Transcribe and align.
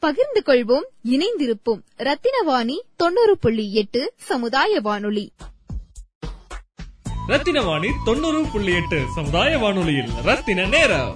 பகிர்ந்து 0.00 0.42
கொள்வோம் 0.46 0.84
இணைந்திருப்போம். 1.10 1.82
ரத்தினவாணி 1.98 2.80
தொண்ணூறு 2.96 3.38
புள்ளி 3.38 3.74
எட்டு 3.74 4.12
சமுதாய 4.16 4.80
வானொலி 4.80 5.32
ரத்தினவாணி 7.28 7.90
தொண்ணூறு 8.04 8.44
புள்ளி 8.52 8.72
எட்டு 8.72 9.04
சமுதாய 9.14 9.58
வானொலியில் 9.58 10.10
ரத்தின 10.22 10.66
நேரம். 10.66 11.14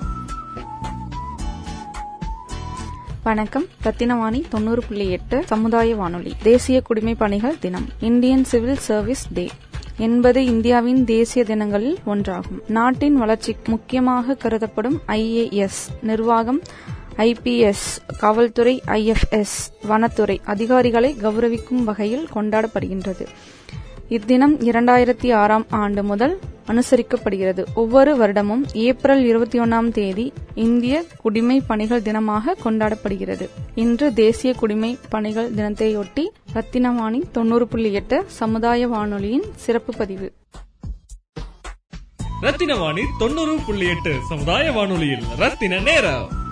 வணக்கம். 3.22 3.64
ரத்தினவாணி 3.84 4.48
தொண்ணூறு 4.48 4.82
புள்ளி 4.88 5.10
எட்டு 5.10 5.42
சமுதாய 5.46 5.96
வானொலி 5.96 6.32
தேசிய 6.42 6.80
குடிமை 6.80 7.14
பணிகள் 7.14 7.58
தினம். 7.58 7.88
Indian 8.00 8.44
civil 8.44 8.76
service 8.76 9.26
day. 9.34 9.50
என்பது 9.96 10.44
இந்தியாவின் 10.44 11.04
தேசிய 11.04 11.44
தினங்களில் 11.44 11.98
ஒன்றாகும். 12.06 12.68
நாட்டின் 12.68 13.16
வளர்ச்சி 13.16 13.56
முக்கியமாக 13.66 14.34
கருதப்படும் 14.34 15.00
ஐஏஎஸ் 15.06 16.02
நிர்வாகம் 16.02 16.60
ஐபிஎஸ் 17.16 17.98
காவல்துறை 18.18 18.82
ஐஎஃப்எஸ் 18.86 19.56
வனத்துறை 19.88 20.40
அதிகாரிகளை 20.44 21.16
கௌரவிக்கும் 21.22 21.84
வகையில் 21.84 22.28
கொண்டாடப்படுகின்றது. 22.34 23.26
இத்தினம் 24.08 24.56
இரண்டாயிரத்தி 24.60 25.34
ஆறாம் 25.34 25.66
ஆண்டு 25.70 26.04
முதல் 26.04 26.38
அனுசரிக்கப்படுகிறது. 26.66 27.64
ஒவ்வொரு 27.74 28.16
வருடமும் 28.16 28.64
ஏப்ரல் 28.72 29.24
இருபத்தி 29.24 29.60
ஒன்னாம் 29.60 29.88
தேதி 29.88 30.32
இந்திய 30.54 31.04
குடிமை 31.22 31.60
பணிகள் 31.60 32.02
தினமாக 32.02 32.54
கொண்டாடப்படுகிறது. 32.64 33.48
இன்று 33.74 34.12
தேசிய 34.12 34.54
குடிமை 34.54 34.98
பணிகள் 35.08 35.52
தினத்தையொட்டி 35.52 36.28
ரத்தினவாணி 36.54 37.22
தொண்ணூறு 37.32 37.68
புள்ளி 37.68 37.92
எட்டு 37.92 38.24
சமுதாய 38.26 38.88
வானொலியின் 38.88 39.44
சிறப்பு 39.56 39.94
பதிவு. 39.96 40.32
ரத்தினவாணி 42.42 43.02
தொண்ணூறு 43.18 43.58
புள்ளி 43.66 43.86
எட்டு 43.86 44.16
சமுதாய 44.28 44.72
வானொலியில் 44.72 45.22
ரத்தின 45.36 45.78
நேரம். 45.78 46.43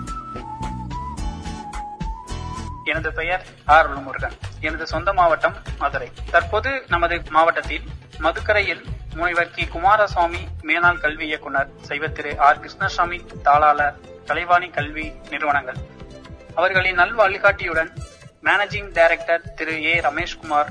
எனது 2.85 3.13
பெயர் 3.13 3.45
ஆர் 3.65 3.87
முருகன். 3.87 4.33
எனது 4.59 4.87
சொந்த 4.87 5.13
மாவட்டம் 5.13 5.55
மதுரை. 5.77 6.11
தற்போது 6.31 6.83
நமது 6.87 7.21
மாவட்டத்தில் 7.29 7.81
மதுக்கரையில் 8.19 8.83
முனைவர் 9.13 9.51
கி. 9.51 9.65
குமாரசுவாமி 9.65 10.47
மேலாண் 10.61 10.99
கல்வி 10.99 11.25
இயக்குனர் 11.25 11.69
சைவ 11.81 12.07
திரு 12.07 12.39
ஆர். 12.39 12.59
கிருஷ்ணசாமி 12.59 13.25
தாளாளர் 13.45 13.93
கலைவாணி 14.25 14.69
கல்வி 14.69 15.13
நிறுவனங்கள். 15.29 15.75
அவர்களின் 16.55 16.95
நல் 16.95 17.15
வழிகாட்டியுடன் 17.15 17.93
managing 18.43 18.91
director 18.91 19.53
Thiru. 19.53 19.83
A. 19.83 19.99
Rameshkumar 19.99 20.67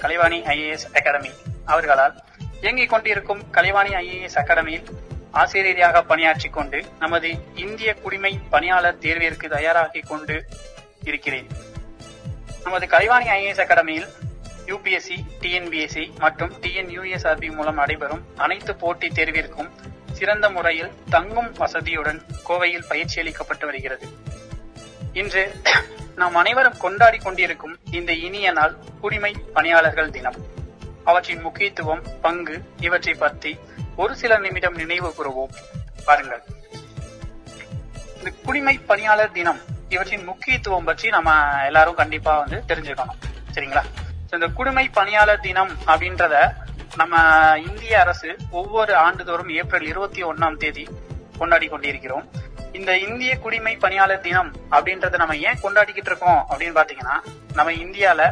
Kalaivani 0.00 0.40
IAS 0.40 0.96
academy. 0.98 1.30
அவர்களால் 1.64 2.24
இயங்கிக் 2.60 2.88
கொண்டிருக்கும் 2.88 3.50
கலைவாணி 3.50 3.88
ஐஏஎஸ் 3.88 4.38
அகாடமியில் 4.38 4.84
ஆசிரியராக 5.30 6.02
பணியாற்றிக் 6.02 6.52
கொண்டு 6.52 6.84
நமது 6.98 7.54
இந்திய 7.54 7.94
குடிமை 7.94 8.40
பணியாளர் 8.50 8.98
தேர்விற்கு 8.98 9.48
தயாராகிக் 9.48 10.06
கொண்டு 10.08 10.44
இருக்கிறேன். 11.06 11.46
நமது 12.64 12.86
கலைவாணி 12.86 13.28
ஐஏஎஸ் 13.28 13.62
அகாடமியில் 13.64 14.08
யூபிஎஸ்சி 14.66 15.16
டிஎன்பிஎஸ்சி 15.40 16.18
மற்றும் 16.18 16.52
டிஎன்யூஎஸ்ஆர்பி 16.60 17.54
மூலம் 17.54 17.74
நடைபெறும் 17.74 18.26
அனைத்து 18.36 18.74
போட்டித் 18.74 19.18
தேர்விற்கும் 19.18 19.70
சிறந்த 20.12 20.50
முறையில் 20.50 20.92
தங்கும் 21.10 21.52
வசதியுடன் 21.52 22.22
கோவையில் 22.48 22.88
பயிற்சி 22.88 23.20
அளிக்கப்பட்டு 23.20 23.64
வருகிறது. 23.64 24.06
இன்று 25.12 25.60
நாம் 26.16 26.34
அனைவரும் 26.34 26.76
கொண்டாடி 26.76 27.18
கொண்டிருக்கும் 27.18 27.78
இந்த 27.90 28.12
இனிய 28.12 28.52
நாள் 28.52 28.76
குடிமை 29.00 29.34
பணியாளர்கள் 29.52 30.10
தினம். 30.10 30.36
அவற்றின் 31.04 31.40
முக்கியத்துவம் 31.40 32.02
பங்கு 32.20 32.62
இவற்றை 32.80 33.14
பற்றி 33.14 33.58
ஒரு 33.96 34.16
சில 34.16 34.38
நிமிடம் 34.38 34.74
நினைவு 34.74 35.14
கூறுவோம். 35.18 35.54
பாருங்கள். 36.04 36.42
இந்த 38.18 38.30
குடிமை 38.44 38.78
பணியாளர் 38.78 39.32
தினம் 39.32 39.60
இவற்றின் 39.94 40.28
முக்கியத்துவம் 40.30 40.86
பற்றி 40.88 41.08
நம்ம 41.16 41.30
எல்லாரும் 41.68 41.98
கண்டிப்பா 42.02 42.32
வந்து 42.42 42.58
தெரிஞ்சுக்கணும். 42.70 43.18
சரிங்களா? 43.56 43.82
இந்த 44.36 44.46
குடிமை 44.58 44.86
பணியாளர் 44.98 45.44
தினம் 45.46 45.72
அப்படின்றத 45.90 46.36
நம்ம 47.00 47.14
இந்திய 47.68 47.94
அரசு 48.04 48.30
ஒவ்வொரு 48.60 48.92
ஆண்டுதோறும் 49.06 49.52
ஏப்ரல் 49.60 49.86
இருபத்தி 49.92 50.22
ஒன்னாம் 50.30 50.58
தேதி 50.62 50.84
கொண்டாடி 51.38 51.66
கொண்டிருக்கிறோம். 51.72 52.26
இந்த 52.78 52.92
இந்திய 53.06 53.32
குடிமை 53.44 53.74
பணியாளர் 53.84 54.24
தினம் 54.26 54.50
அப்படின்றத 54.76 55.18
நம்ம 55.22 55.34
ஏன் 55.48 55.60
கொண்டாடிக்கிட்டு 55.64 56.10
இருக்கோம் 56.12 56.40
அப்படின்னு 56.50 56.76
பாத்தீங்கன்னா 56.78 57.16
நம்ம 57.58 57.72
இந்தியால 57.84 58.22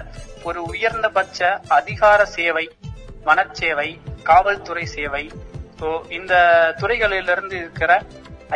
ஒரு 0.49 0.61
உயர்ந்தபட்ச 0.73 1.41
அதிகார 1.79 2.21
சேவை 2.37 2.65
வனச்சேவை 3.29 3.89
காவல்துறை 4.29 4.85
சேவை 4.97 5.25
ஸோ 5.81 5.89
இந்த 6.19 6.35
துறைகளிலிருந்து 6.81 7.57
இருக்கிற 7.63 7.93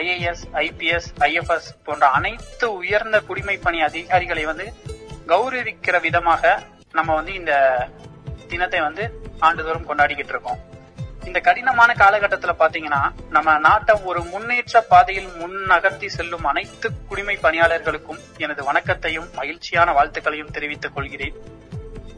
ஐஏஎஸ் 0.01 0.45
ஐபிஎஸ் 0.65 1.09
ஐஎஃப்எஸ் 1.27 1.69
போன்ற 1.87 2.07
அனைத்து 2.19 2.67
உயர்ந்த 2.81 3.19
குடிமை 3.29 3.57
பணி 3.67 3.79
அதிகாரிகளை 3.89 4.45
வந்து 4.51 4.67
கௌரவிக்கிற 5.33 5.97
விதமாக 6.07 6.55
நம்ம 6.99 7.15
வந்து 7.19 7.33
இந்த 7.41 7.53
தினத்தை 8.53 8.81
வந்து 8.89 9.05
ஆண்டுதோறும் 9.47 9.89
கொண்டாடிக்கிட்டு 9.89 10.35
இருக்கோம். 10.35 10.61
இந்த 11.29 11.39
கடினமான 11.47 11.91
காலகட்டத்துல 12.03 12.53
பாத்தீங்கன்னா 12.61 13.01
நம்ம 13.35 13.55
நாட்டை 13.67 13.95
ஒரு 14.11 14.21
முன்னேற்ற 14.33 14.81
பாதையில் 14.93 15.31
முன் 15.41 15.57
நகர்த்தி 15.73 16.09
செல்லும் 16.17 16.47
அனைத்து 16.51 16.89
குடிமை 17.09 17.37
பணியாளர்களுக்கும் 17.45 18.21
எனது 18.45 18.65
வணக்கத்தையும் 18.69 19.29
மகிழ்ச்சியான 19.39 19.95
வாழ்த்துக்களையும் 19.99 20.55
தெரிவித்துக் 20.57 20.95
கொள்கிறேன். 20.97 21.37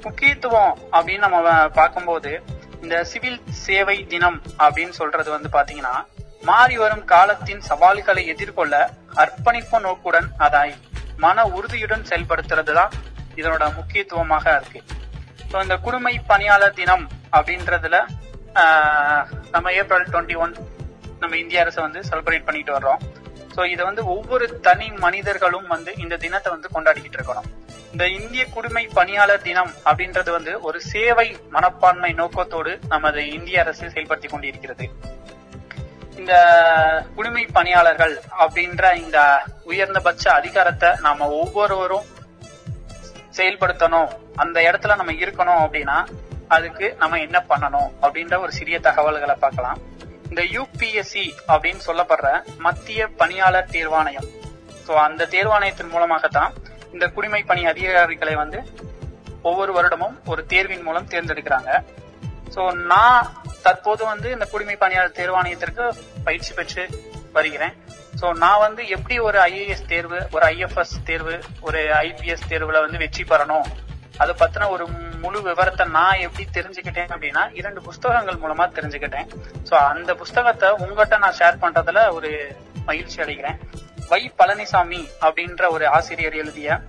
முக்கியத்துவம் 0.06 0.74
அப்படின்னு 0.96 1.24
நம்ம 1.26 1.68
பார்க்கும்போது 1.80 2.32
இந்த 2.82 2.96
சிவில் 3.12 3.40
சேவை 3.64 3.96
தினம் 4.12 4.38
அப்படின்னு 4.64 4.94
சொல்றது 5.00 5.30
வந்து 5.36 5.48
பாத்தீங்கன்னா 5.56 5.94
மாறி 6.42 6.76
வரும் 6.82 7.04
காலத்தின் 7.12 7.62
சவால்களை 7.68 8.22
எதிர்கொள்ள 8.32 8.74
அர்ப்பணிப்பு 9.22 9.78
நோக்குடன் 9.86 10.28
அதாய் 10.46 10.74
மன 11.24 11.44
உறுதியுடன் 11.56 12.04
செயல்படுத்துறது 12.10 12.72
தான் 12.78 12.92
இதனோட 13.38 13.64
முக்கியத்துவமாக 13.78 14.44
இருக்கு. 14.58 14.80
ஸோ 15.50 15.56
இந்த 15.64 15.76
குடுமை 15.86 16.14
பணியாளர் 16.30 16.76
தினம் 16.80 17.04
அப்படின்றதுல 17.36 17.96
நம்ம 19.54 19.72
ஏப்ரல் 19.80 20.06
டுவெண்ட்டி 20.12 20.36
ஒன் 20.44 20.54
நம்ம 21.22 21.36
இந்திய 21.42 21.62
அரசு 21.64 21.80
வந்து 21.86 22.00
செலிப்ரேட் 22.10 22.46
பண்ணிட்டு 22.48 22.72
வர்றோம். 22.76 23.02
ஸோ 23.54 23.60
இதை 23.74 23.82
வந்து 23.90 24.02
ஒவ்வொரு 24.14 24.46
தனி 24.66 24.88
மனிதர்களும் 25.04 25.68
வந்து 25.74 25.92
இந்த 26.04 26.18
தினத்தை 26.24 26.50
வந்து 26.54 26.68
கொண்டாடிக்கிட்டு 26.74 27.18
இருக்கணும். 27.18 27.48
இந்த 27.92 28.04
இந்திய 28.18 28.42
குடிமை 28.54 28.84
பணியாளர் 28.98 29.46
தினம் 29.48 29.72
அப்படின்றது 29.88 30.30
வந்து 30.38 30.52
ஒரு 30.68 30.78
சேவை 30.92 31.28
மனப்பான்மை 31.54 32.12
நோக்கத்தோடு 32.22 32.74
நமது 32.94 33.22
இந்திய 33.36 33.62
அரசு 33.64 33.84
செயல்படுத்தி 33.94 34.30
கொண்டிருக்கிறது. 34.34 34.86
இந்த 36.20 36.34
குடிமை 37.16 37.42
பணியாளர்கள் 37.56 38.14
அப்படின்ற 38.42 38.84
இந்த 39.02 39.18
உயர்ந்தபட்ச 39.70 40.24
அதிகாரத்தை 40.38 40.90
நாம 41.06 41.28
ஒவ்வொருவரும் 41.40 42.06
செயல்படுத்தணும். 43.36 44.10
அந்த 44.42 44.56
இடத்துல 44.68 44.96
நம்ம 45.00 45.12
இருக்கணும் 45.24 45.62
அப்படின்னா 45.64 45.98
அதுக்கு 46.56 46.86
நம்ம 47.02 47.18
என்ன 47.26 47.38
பண்ணணும் 47.50 47.90
அப்படின்ற 48.04 48.34
ஒரு 48.44 48.52
சிறிய 48.58 48.76
தகவல்களை 48.88 49.36
பார்க்கலாம். 49.44 49.78
இந்த 50.28 50.42
யூபிஎஸ்சி 50.54 51.26
அப்படின்னு 51.52 51.82
சொல்லப்படுற 51.88 52.28
மத்திய 52.66 53.00
பணியாளர் 53.20 53.72
தேர்வாணையம். 53.76 54.28
சோ 54.86 54.94
அந்த 55.06 55.28
தேர்வாணையத்தின் 55.34 55.92
மூலமாகத்தான் 55.94 56.52
இந்த 56.94 57.06
குடிமை 57.16 57.42
பணி 57.50 57.62
அதிகாரிகளை 57.72 58.34
வந்து 58.42 58.60
ஒவ்வொரு 59.48 59.72
வருடமும் 59.76 60.16
ஒரு 60.32 60.42
தேர்வின் 60.52 60.86
மூலம் 60.86 61.10
தேர்ந்தெடுக்கிறாங்க. 61.12 61.70
சோ 62.54 62.62
நான் 62.92 63.28
தற்போது 63.68 64.02
வந்து 64.12 64.28
இந்த 64.34 64.46
குடிமை 64.50 64.76
பணியாளர் 64.82 65.16
தேர்வாணையத்திற்கு 65.20 65.86
பயிற்சி 66.26 66.52
பெற்று 66.58 66.84
வருகிறேன். 67.36 67.74
சோ 68.20 68.26
நான் 68.42 68.62
வந்து 68.66 68.82
எப்படி 68.96 69.16
ஒரு 69.28 69.38
ஐஏஎஸ் 69.50 69.84
தேர்வு 69.90 70.18
ஒரு 70.36 70.44
ஐஎஃப்எஸ் 70.52 70.94
தேர்வு 71.08 71.34
ஒரு 71.66 71.80
ஐபிஎஸ் 72.06 72.46
தேர்வுல 72.52 72.80
வந்து 72.84 73.00
வெற்றி 73.02 73.24
பெறணும்? 73.32 73.68
அதை 74.22 74.32
பத்தின 74.40 74.68
ஒரு 74.74 74.84
முழு 75.24 75.40
விவரத்தை 75.48 75.84
நான் 75.96 76.22
எப்படி 76.26 76.44
தெரிஞ்சுக்கிட்டேன் 76.56 77.12
அப்படின்னா 77.14 77.42
இரண்டு 77.60 77.80
புஸ்தகங்கள் 77.88 78.40
மூலமா 78.42 78.64
தெரிஞ்சுக்கிட்டேன். 78.78 79.28
சோ 79.68 79.74
அந்த 79.90 80.10
புஸ்தகத்தை 80.22 80.70
உங்ககிட்ட 80.82 81.18
நான் 81.24 81.38
ஷேர் 81.40 81.60
பண்றதுல 81.64 82.02
ஒரு 82.16 82.30
மகிழ்ச்சி 82.88 83.18
அடைகிறேன். 83.24 83.60
வை 84.10 84.22
பழனிசாமி 84.40 85.02
அப்படின்ற 85.26 85.70
ஒரு 85.76 85.86
ஆசிரியர் 85.96 86.38
எழுதிய 86.42 86.80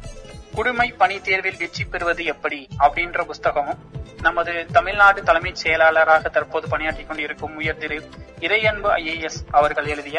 குடிமை 0.56 0.90
பணி 1.02 1.18
தேர்வில் 1.28 1.62
வெற்றி 1.64 1.84
பெறுவது 1.94 2.24
எப்படி? 2.34 2.62
அப்படின்ற 2.86 3.26
புஸ்தகமும் 3.32 3.82
நமது 4.26 4.54
தமிழ்நாடு 4.76 5.20
தலைமைச் 5.28 5.62
செயலாளராக 5.62 6.30
தற்போது 6.30 6.66
பணியாற்றிக் 6.72 7.08
கொண்டிருக்கும் 7.10 7.56
உயர் 7.60 7.78
திரு 7.82 7.98
இறையன்பு 8.46 8.90
ஐஏஎஸ் 9.00 9.40
அவர்கள் 9.58 9.88
எழுதிய 9.94 10.18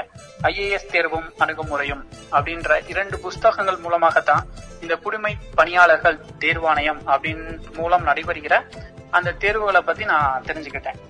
ஐஏஎஸ் 0.50 0.88
தேர்வும் 0.92 1.28
அணுகுமுறையும் 1.42 2.02
அப்படின்ற 2.36 2.78
இரண்டு 2.92 3.16
புஸ்தகங்கள் 3.24 3.78
மூலமாகத்தான் 3.84 4.46
இந்த 4.84 4.96
குடிமை 5.04 5.32
பணியாளர்கள் 5.58 6.18
தேர்வாணையம் 6.44 7.00
அப்படின் 7.14 7.44
மூலம் 7.78 8.06
நடைபெறுகிற 8.06 8.56
அந்த 9.18 9.36
தேர்வுகளை 9.44 9.82
பத்தி 9.88 10.04
நான் 10.12 10.44
தெரிஞ்சுக்கிட்டேன். 10.48 11.00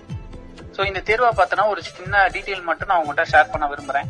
சோ 0.76 0.86
இந்த 0.90 1.00
தேர்வை 1.10 1.30
பார்த்தோன்னா 1.38 1.66
ஒரு 1.74 1.82
சின்ன 1.82 2.26
டீட்டெயில் 2.34 2.68
மட்டும் 2.70 2.90
நான் 2.92 3.02
உங்கள்கிட்ட 3.02 3.32
ஷேர் 3.32 3.52
பண்ண 3.52 3.66
விரும்புறேன். 3.72 4.08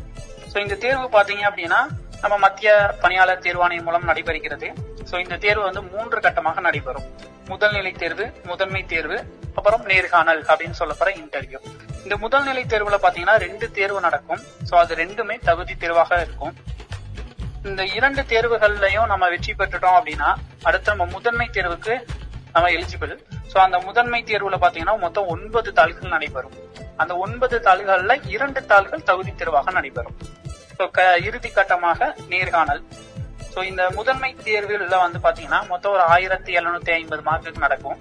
சோ 0.53 0.57
இந்த 0.65 0.79
தேர்வு 0.85 1.07
பாத்தீங்க 1.17 1.45
அப்படின்னா 1.51 1.81
நம்ம 2.23 2.39
மத்திய 2.47 2.71
பணியாளர் 3.03 3.45
தேர்வாணையம் 3.47 3.87
மூலம் 3.89 4.09
நடைபெறுகிறது. 4.09 4.69
சோ 5.09 5.15
இந்த 5.25 5.37
தேர்வு 5.45 5.65
வந்து 5.69 5.83
மூன்று 5.93 6.19
கட்டமாக 6.27 6.61
நடைபெறும். 6.67 7.07
முதல்நிலை 7.51 7.93
தேர்வு 8.03 8.25
முதன்மை 8.51 8.83
தேர்வு 8.93 9.17
அப்புறம் 9.59 9.85
நேர்காணல் 9.91 10.43
அப்படின்னு 10.51 10.79
சொல்லப்படுற 10.81 11.13
இன்டர்வியூ 11.23 11.61
இந்த 12.05 12.17
முதல்நிலை 12.25 12.63
தேர்வுல 12.73 12.99
பாத்தீங்கன்னா 13.05 13.37
ரெண்டு 13.47 13.67
தேர்வு 13.79 14.01
நடக்கும். 14.07 14.43
சோ 14.69 14.75
அது 14.83 14.93
ரெண்டுமே 15.03 15.37
தகுதி 15.49 15.75
தேர்வாக 15.83 16.21
இருக்கும். 16.27 16.55
இந்த 17.71 17.83
இரண்டு 17.97 18.23
தேர்வுகள்லயும் 18.33 19.11
நம்ம 19.13 19.25
வெற்றி 19.35 19.53
பெற்றுட்டோம் 19.61 19.97
அப்படின்னா 19.99 20.31
அடுத்து 20.69 20.93
நம்ம 20.93 21.07
முதன்மை 21.17 21.49
தேர்வுக்கு 21.57 21.95
நம்ம 22.55 22.71
எலிஜிபிள் 22.77 23.13
சோ 23.51 23.57
அந்த 23.67 23.79
முதன்மை 23.89 24.21
தேர்வுல 24.31 24.59
பாத்தீங்கன்னா 24.65 24.97
மொத்தம் 25.05 25.29
ஒன்பது 25.35 25.71
தாள்கள் 25.79 26.15
நடைபெறும். 26.15 26.57
அந்த 27.03 27.13
ஒன்பது 27.25 27.57
தாள்கள்ல 27.67 28.15
இரண்டு 28.37 28.61
தாள்கள் 28.73 29.07
தகுதி 29.11 29.33
தேர்வாக 29.41 29.73
நடைபெறும். 29.79 30.17
இறுதி 31.29 31.51
கட்டமாக 31.57 32.07
நேர்காணல். 32.33 32.83
ஸோ 33.55 33.61
இந்த 33.71 33.83
முதன்மை 33.99 34.31
தேர்வுல 34.47 34.97
வந்து 35.05 35.19
பாத்தீங்கன்னா 35.27 35.61
மொத்தம் 35.71 35.95
ஒரு 35.97 36.05
ஆயிரத்தி 36.15 36.53
எழுநூத்தி 36.59 36.93
ஐம்பது 36.99 37.23
மார்க்குக்கு 37.29 37.65
நடக்கும். 37.67 37.99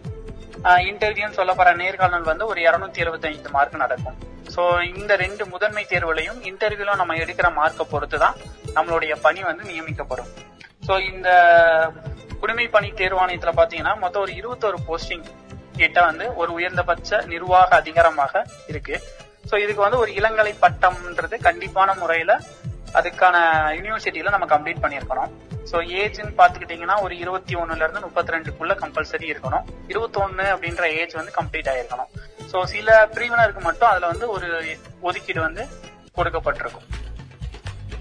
இன்டர்வியூன்னு 0.90 1.38
சொல்லப்படுற 1.40 1.72
நேர்காணல் 1.82 2.30
வந்து 2.32 2.46
ஒரு 2.52 2.60
இருநூத்தி 2.68 3.00
எழுபத்தி 3.04 3.28
ஐந்து 3.32 3.50
மார்க் 3.56 3.84
நடக்கும். 3.84 4.18
ஸோ 4.56 4.62
இந்த 4.92 5.12
ரெண்டு 5.24 5.44
முதன்மை 5.54 5.84
தேர்வுலையும் 5.92 6.40
இன்டர்வியூல 6.50 6.96
நம்ம 7.02 7.16
எடுக்கிற 7.24 7.50
மார்க்கை 7.60 7.86
பொறுத்து 7.94 8.20
தான் 8.26 8.38
நம்மளுடைய 8.78 9.14
பணி 9.26 9.42
வந்து 9.50 9.64
நியமிக்கப்படும். 9.72 10.30
ஸோ 10.88 10.96
இந்த 11.12 11.30
குடிமை 12.42 12.66
பணி 12.76 12.90
தேர்வாணையத்துல 13.02 13.54
பாத்தீங்கன்னா 13.62 13.96
மொத்தம் 14.04 14.24
ஒரு 14.26 14.34
இருபத்தொரு 14.40 14.78
போஸ்டிங் 14.90 15.26
கிட்ட 15.82 16.00
வந்து 16.10 16.26
ஒரு 16.42 16.52
உயர்ந்தபட்ச 16.58 17.20
நிர்வாக 17.34 17.72
அதிகாரமாக 17.82 18.44
இருக்கு. 18.72 18.96
ஸோ 19.50 19.56
இதுக்கு 19.64 19.82
வந்து 19.86 20.02
ஒரு 20.04 20.12
இளங்கலை 20.20 20.54
பட்டம்ன்றது 20.64 21.36
கண்டிப்பான 21.48 21.90
முறையில 22.02 22.32
அதுக்கான 22.98 23.36
யூனிவர்சிட்டியில 23.78 24.32
நம்ம 24.36 24.48
கம்ப்ளீட் 24.54 24.82
பண்ணியிருக்கணும் 24.84 25.32
ஸோ 25.70 25.78
ஏஜ்னு 26.02 26.34
பாத்துக்கிட்டீங்கன்னா 26.40 26.96
ஒரு 27.06 27.14
இருபத்தி 27.24 27.54
ஒண்ணுல 27.62 27.84
இருந்து 27.86 28.02
முப்பத்தி 28.06 28.34
ரெண்டுக்குள்ள 28.36 28.74
கம்பல்சரி 28.84 29.28
இருக்கணும். 29.32 29.66
இருபத்தொன்னு 29.92 30.46
அப்படின்ற 30.54 30.86
ஏஜ் 31.02 31.14
வந்து 31.20 31.34
கம்ப்ளீட் 31.40 31.70
ஆயிருக்கணும். 31.74 32.10
ஸோ 32.52 32.58
சில 32.74 32.90
பிரிவினருக்கு 33.16 33.62
மட்டும் 33.68 33.90
அதுல 33.92 34.10
வந்து 34.14 34.28
ஒரு 34.36 34.50
ஒதுக்கீடு 35.10 35.42
வந்து 35.48 35.66
கொடுக்கப்பட்டிருக்கும். 36.18 36.88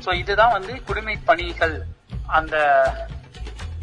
ஸோ 0.05 0.11
இதுதான் 0.23 0.55
வந்து 0.57 0.75
குடிமை 0.89 1.17
பணிகள் 1.31 1.77
அந்த 2.39 2.57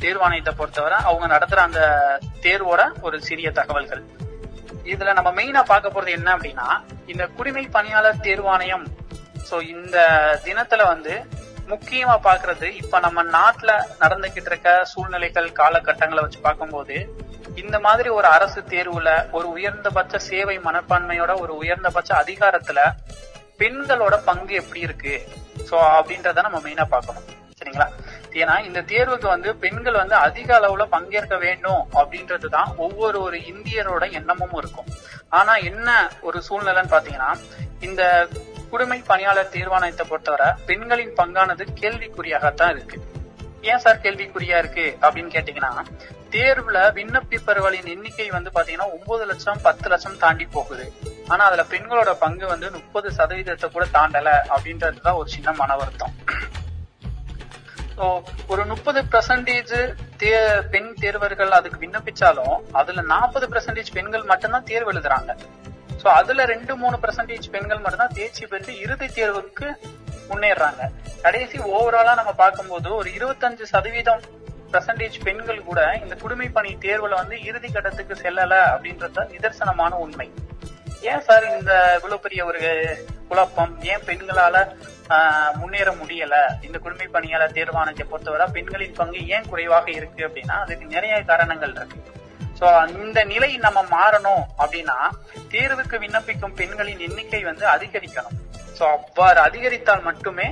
தேர்வாணையத்தை 0.04 0.54
பொறுத்தவரை 0.60 0.98
அவங்க 1.10 1.26
நடத்துற 1.36 1.60
அந்த 1.68 1.82
தேர்வோட 2.46 2.82
ஒரு 3.08 3.18
சிறிய 3.28 3.50
தகவல்கள். 3.60 4.04
இதுல 4.94 5.14
நம்ம 5.18 5.30
மெயினா 5.38 5.62
பார்க்க 5.72 5.96
போறது 5.96 6.12
என்ன 6.18 6.30
அப்படின்னா 6.36 6.68
இந்த 7.12 7.24
குடிமை 7.38 7.64
பணியாளர் 7.76 8.24
தேர்வாணையம் 8.28 8.86
சோ 9.50 9.56
இந்த 9.76 9.98
தினத்துல 10.46 10.86
வந்து 10.94 11.14
முக்கியமா 11.72 12.16
பாக்குறது 12.26 12.68
இப்ப 12.82 13.00
நம்ம 13.00 13.24
நாட்டுல 13.38 13.72
நடந்துகிட்டு 14.00 14.52
இருக்க 14.52 14.72
சூழ்நிலைகள் 14.86 15.48
காலகட்டங்களை 15.52 16.24
வச்சு 16.24 16.40
பார்க்கும்போது 16.40 16.98
இந்த 17.56 17.80
மாதிரி 17.80 18.10
ஒரு 18.10 18.28
அரசு 18.28 18.60
தேர்வுல 18.74 19.10
ஒரு 19.32 19.48
உயர்ந்தபட்ச 19.48 20.18
சேவை 20.30 20.58
மனப்பான்மையோட 20.60 21.34
ஒரு 21.42 21.54
உயர்ந்தபட்ச 21.58 22.12
அதிகாரத்துல 22.24 22.80
பெண்களோட 23.60 24.16
பங்கு 24.24 24.54
எப்படி 24.56 24.80
இருக்கு? 24.80 25.14
சோ 25.70 25.76
அப்படின்றத 25.98 26.42
நம்ம 26.42 26.60
மெயினா 26.66 26.86
பார்க்கணும். 26.96 27.28
சரிங்களா? 27.60 27.88
ஏன்னா 28.42 28.56
இந்த 28.66 28.80
தேர்வுக்கு 28.82 29.28
வந்து 29.28 29.50
பெண்கள் 29.56 30.02
வந்து 30.02 30.16
அதிக 30.16 30.50
அளவுல 30.60 30.86
பங்கேற்க 30.96 31.36
வேண்டும் 31.38 31.84
அப்படின்றது 32.00 32.48
தான் 32.48 32.72
ஒவ்வொரு 32.78 33.22
ஒரு 33.22 33.38
இந்தியரோட 33.52 34.04
எண்ணமும் 34.12 34.58
இருக்கும். 34.62 34.90
ஆனா 35.30 35.56
என்ன 35.70 35.90
ஒரு 36.22 36.40
சூழ்நிலைன்னு 36.48 36.94
பாத்தீங்கன்னா 36.96 37.32
இந்த 37.80 38.04
குடிமை 38.72 39.00
பணியாளர் 39.10 39.54
தீர்மானத்தை 39.56 40.06
பொறுத்தவரை 40.10 40.48
பெண்களின் 40.70 41.14
பங்கானது 41.20 41.64
கேள்விக்குறியாகத்தான் 41.82 42.74
இருக்கு. 42.76 42.98
ஏன் 43.72 43.82
சார் 43.86 44.04
கேள்விக்குறியா 44.06 44.58
இருக்கு 44.64 44.86
அப்படின்னு 45.06 45.32
கேட்டீங்கன்னா 45.36 45.72
தேர்வுல 46.34 46.78
விண்ணப்பிப்பவர்களின் 46.98 47.90
எண்ணிக்கை 47.94 48.28
வந்து 48.36 48.50
பாத்தீங்கன்னா 48.56 48.88
ஒன்பது 48.96 49.24
லட்சம் 49.30 49.62
பத்து 49.68 49.88
லட்சம் 49.92 50.18
தாண்டி 50.24 50.46
போகுது. 50.56 50.86
ஆனா 51.32 51.44
அதுல 51.50 51.64
பெண்களோட 51.74 52.12
பங்கு 52.24 52.46
வந்து 52.54 52.68
முப்பது 52.78 53.10
சதவீதத்தை 53.18 53.68
கூட 53.76 53.86
தாண்டல 53.98 54.32
அப்படின்றதுதான் 54.56 55.20
ஒரு 55.22 55.30
சின்ன 55.36 55.54
மன 55.62 55.76
வருத்தம். 55.82 56.16
ஒரு 58.52 58.64
முப்பது 58.72 59.02
பெர்சன்டேஜ் 59.14 59.76
பெண் 60.74 60.90
தேர்வர்கள் 61.04 61.58
அதுக்கு 61.58 61.78
விண்ணப்பிச்சாலும் 61.84 62.56
அதுல 62.80 63.04
நாற்பது 63.14 63.48
பெர்சன்டேஜ் 63.54 63.94
பெண்கள் 63.98 64.30
மட்டும்தான் 64.32 64.68
தேர்வு 64.72 64.92
எழுதுறாங்க. 64.94 65.34
ஸோ 66.06 66.12
அதுல 66.22 66.42
ரெண்டு 66.52 66.74
மூணு 66.82 66.96
பெர்சன்டேஜ் 67.04 67.46
பெண்கள் 67.54 67.80
மட்டும்தான் 67.84 68.16
தேர்ச்சி 68.18 68.44
பெற்று 68.50 68.72
இறுதி 68.84 69.08
தேர்வுக்கு 69.16 69.68
முன்னேறாங்க. 70.30 70.82
கடைசி 71.24 71.58
ஓவராலா 71.76 72.12
நம்ம 72.20 72.32
பார்க்கும்போது 72.42 72.90
ஒரு 72.98 73.10
இருபத்தஞ்சு 73.18 73.66
சதவீதம் 73.72 74.22
பெர்சன்டேஜ் 74.74 75.18
பெண்கள் 75.28 75.66
கூட 75.70 75.80
இந்த 76.04 76.16
குடிமை 76.22 76.50
பணி 76.58 76.72
தேர்வுல 76.86 77.18
வந்து 77.22 77.38
இறுதி 77.50 77.70
கட்டத்துக்கு 77.76 78.16
செல்லல 78.24 78.54
அப்படின்றது 78.74 79.24
நிதர்சனமான 79.34 79.92
உண்மை. 80.06 80.28
ஏன் 81.12 81.26
சார் 81.28 81.46
இந்த 81.58 81.74
இவ்வளவு 81.98 82.24
பெரிய 82.26 82.44
ஒரு 82.50 82.62
குழப்பம்? 83.32 83.74
ஏன் 83.92 84.06
பெண்களால 84.10 84.56
முன்னேற 85.62 85.90
முடியல? 86.02 86.36
இந்த 86.68 86.78
குடிமை 86.86 87.08
பணியாளர் 87.16 87.58
தேர்வானத்தை 87.58 88.06
பொறுத்தவரை 88.12 88.48
பெண்களின் 88.58 89.00
பங்கு 89.00 89.22
ஏன் 89.38 89.50
குறைவாக 89.54 89.90
இருக்கு 90.00 90.22
அப்படின்னா 90.28 90.58
அதுக்கு 90.66 90.94
நிறைய 90.96 91.16
காரணங்கள் 91.32 91.76
இருக்கு. 91.80 92.00
சோ 92.60 92.68
இந்த 93.04 93.20
நிலை 93.32 93.52
நம்ம 93.66 93.80
மாறணும் 93.96 94.44
அப்படின்னா 94.62 94.98
தேர்வுக்கு 95.54 95.96
விண்ணப்பிக்கும் 96.04 96.56
பெண்களின் 96.60 97.04
எண்ணிக்கை 97.08 97.42
வந்து 97.50 97.66
அதிகரிக்கணும். 97.76 98.38
சோ 98.78 98.84
அவ்வாறு 98.96 99.40
அதிகரித்தால் 99.48 100.08
மட்டுமே 100.10 100.48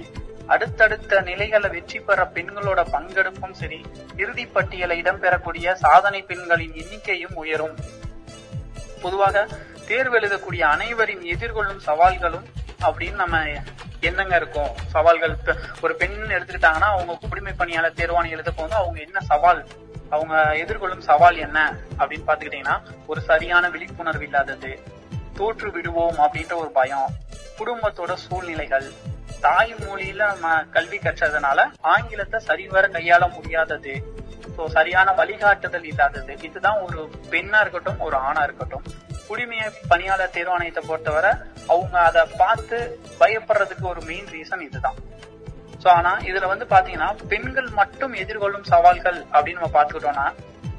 அடுத்தடுத்த 0.54 1.20
நிலைகளை 1.28 1.70
வெற்றி 1.76 2.00
பெற 2.08 2.22
பெண்களோட 2.38 2.82
பங்கெடுப்பும் 2.94 3.56
சரி 3.60 3.80
இறுதி 4.22 4.46
பட்டியலை 4.56 4.96
இடம்பெறக்கூடிய 5.02 5.76
சாதனை 5.84 6.22
பெண்களின் 6.32 6.74
எண்ணிக்கையும் 6.82 7.38
உயரும். 7.44 7.78
பொதுவாக 9.04 9.46
தேர்வு 9.92 10.18
எழுதக்கூடிய 10.20 10.64
அனைவரின் 10.76 11.24
எதிர்கொள்ளும் 11.36 11.82
சவால்களும் 11.88 12.46
அப்படின்னு 12.88 13.22
நம்ம 13.24 13.40
என்னங்க 14.10 14.36
இருக்கும். 14.42 14.72
சவால்கள் 14.94 15.34
ஒரு 15.86 15.94
பெண் 16.02 16.18
எடுத்துக்கிட்டாங்கன்னா 16.36 16.90
அவங்க 16.96 17.14
குடிமை 17.24 17.54
பணியாளர் 17.62 17.98
தேர்வாணி 18.00 18.36
எழுத 18.36 18.52
போது 18.60 18.74
அவங்க 18.82 19.00
என்ன 19.08 19.20
சவால்? 19.32 19.62
அவங்க 20.14 20.36
எதிர்கொள்ளும் 20.64 21.08
சவால் 21.10 21.40
என்ன 21.48 21.60
அப்படின்னு 22.00 22.28
பாத்துக்கிட்டீங்கன்னா 22.28 22.78
ஒரு 23.08 23.22
சரியான 23.22 23.70
விழிப்புணர்வு 23.70 24.26
இல்லாதது 24.28 24.72
தோற்று 25.38 25.70
விடுவோம் 25.76 26.20
அப்படின்ற 26.26 26.56
ஒரு 26.64 26.72
பயம் 26.72 27.08
குடும்பத்தோட 27.60 28.14
சூழ்நிலைகள் 28.26 28.88
தாய்மொழியில 29.46 30.26
நம்ம 30.34 30.50
கல்வி 30.76 30.98
கற்றதுனால 31.00 31.60
ஆங்கிலத்தை 31.94 32.40
சரிவர 32.50 32.84
கையாள 32.88 33.24
முடியாதது 33.34 33.94
ஸோ 34.56 34.64
சரியான 34.76 35.10
வழிகாட்டுதல் 35.12 35.88
இல்லாதது 35.92 36.34
இதுதான் 36.48 36.80
ஒரு 36.86 37.00
பெண்ணா 37.32 37.60
இருக்கட்டும் 37.62 38.02
ஒரு 38.08 38.16
ஆணா 38.28 38.42
இருக்கட்டும். 38.44 38.84
குடிமைய 39.28 39.64
பணியாளர் 39.92 40.34
தேர்வாணையத்தை 40.36 40.84
பொறுத்தவரை 40.88 41.32
அவங்க 41.68 41.96
அதை 42.10 42.24
பார்த்து 42.38 42.78
பயப்படுறதுக்கு 43.22 43.86
ஒரு 43.94 44.02
மெயின் 44.02 44.30
ரீசன் 44.36 44.66
இதுதான். 44.68 44.98
சோ 45.84 45.90
ஆனா 45.90 46.20
இதுல 46.22 46.48
வந்து 46.48 46.66
பாத்தீங்கன்னா 46.66 47.10
பெண்கள் 47.28 47.70
மட்டும் 47.72 48.14
எதிர்கொள்ளும் 48.14 48.64
சவால்கள் 48.64 49.20
அப்படின்னு 49.32 49.60
நம்ம 49.60 49.74
பாத்துக்கிட்டோம்னா 49.74 50.28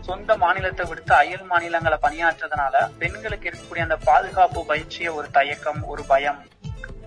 சொந்த 0.01 0.37
மாநிலத்தை 0.37 0.87
விடுத்து 0.87 1.15
அயல் 1.15 1.43
மாநிலங்களை 1.43 1.99
பணியாற்றதுனால 2.03 2.89
பெண்களுக்கு 2.99 3.49
இருக்கக்கூடிய 3.51 3.81
அந்த 3.81 3.97
பாதுகாப்பு 4.05 4.65
பயிற்சிய 4.65 5.15
ஒரு 5.15 5.31
தயக்கம் 5.31 5.83
ஒரு 5.87 6.05
பயம் 6.05 6.41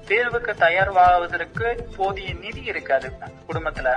தேர்வுக்கு 0.08 0.54
தயார்வாவதற்கு 0.60 1.66
போதிய 1.96 2.34
நிதி 2.34 2.62
இருக்காது 2.64 3.08
குடும்பத்துல. 3.48 3.90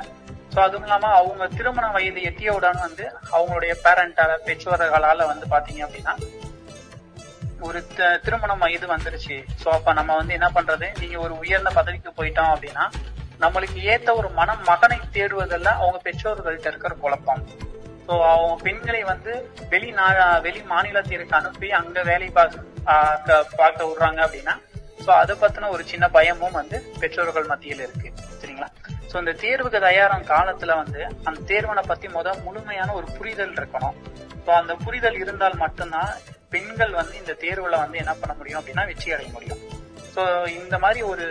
சோ 0.55 0.59
அதுவும் 0.61 0.83
இல்லாம 0.83 1.07
அவங்க 1.13 1.49
திருமண 1.49 1.87
வயது 1.91 2.21
எட்டியவுடன் 2.21 2.81
வந்து 2.81 3.05
அவங்களுடைய 3.33 3.73
பேரண்டால 3.85 4.39
பெற்றோர்களால 4.47 5.27
வந்து 5.27 5.47
பாத்தீங்க 5.47 5.87
அப்படின்னா 5.87 6.15
ஒரு 7.61 7.87
த- 7.89 8.19
திருமணம் 8.19 8.59
வயது 8.59 8.87
வந்துருச்சு. 8.87 9.37
சோ 9.63 9.69
அப்ப 9.69 9.93
நம்ம 9.93 10.17
வந்து 10.17 10.33
என்ன 10.33 10.49
பண்றது? 10.55 11.01
நீங்க 11.01 11.19
ஒரு 11.19 11.35
உயர்ந்த 11.39 11.71
பதவிக்கு 11.71 12.13
போயிட்டோம் 12.17 12.53
அப்படின்னா 12.53 12.85
நம்மளுக்கு 13.43 13.79
ஏத்த 13.93 14.09
ஒரு 14.21 14.29
மனம் 14.39 14.63
மகனை 14.71 14.99
தேடுவதெல்லாம் 15.17 15.81
அவங்க 15.83 15.99
பெற்றோர்கள்ட்ட 16.07 16.71
இருக்கிற 16.73 16.95
குழப்பம். 17.03 17.43
சோ 18.07 18.15
அவங்க 18.33 18.55
பெண்களை 18.67 19.03
வந்து 19.13 19.33
வெளி 19.73 19.91
நா 19.99 20.07
வெளி 20.47 20.61
மாநிலத்திற்கு 20.73 21.37
அனுப்பி 21.39 21.69
அங்க 21.81 22.03
வேலை 22.11 22.29
பார்க்க 22.39 23.39
பார்க்க 23.61 23.89
விடுறாங்க 23.89 24.21
அப்படின்னா 24.27 24.55
சோ 25.05 25.11
அதை 25.21 25.35
பத்தின 25.43 25.69
ஒரு 25.75 25.83
சின்ன 25.91 26.05
பயமும் 26.17 26.57
வந்து 26.61 26.79
பெற்றோர்கள் 27.03 27.51
மத்தியில் 27.51 27.83
இருக்கு. 27.85 28.09
சரிங்களா? 28.41 28.69
சோ 29.11 29.15
இந்த 29.23 29.33
தேர்வுக்கு 29.45 29.79
தயாரான 29.87 30.27
காலத்துல 30.33 30.75
வந்து 30.81 31.01
அந்த 31.29 31.39
தேர்வனை 31.53 31.85
பத்தி 31.91 32.09
முத 32.17 32.35
முழுமையான 32.47 32.89
ஒரு 32.99 33.07
புரிதல் 33.19 33.57
இருக்கணும். 33.61 33.97
சோ 34.45 34.51
அந்த 34.61 34.75
புரிதல் 34.85 35.19
இருந்தால் 35.23 35.57
மட்டும்தான் 35.65 36.13
பெண்கள் 36.55 36.93
வந்து 37.01 37.17
இந்த 37.23 37.33
தேர்வுல 37.45 37.79
வந்து 37.85 37.99
என்ன 38.03 38.13
பண்ண 38.21 38.35
முடியும் 38.39 38.61
அப்படின்னா 38.61 38.85
வெற்றி 38.91 39.15
அடைய 39.17 39.31
முடியும். 39.37 39.63
சோ 40.15 40.23
இந்த 40.61 40.77
மாதிரி 40.85 41.03
ஒரு 41.13 41.27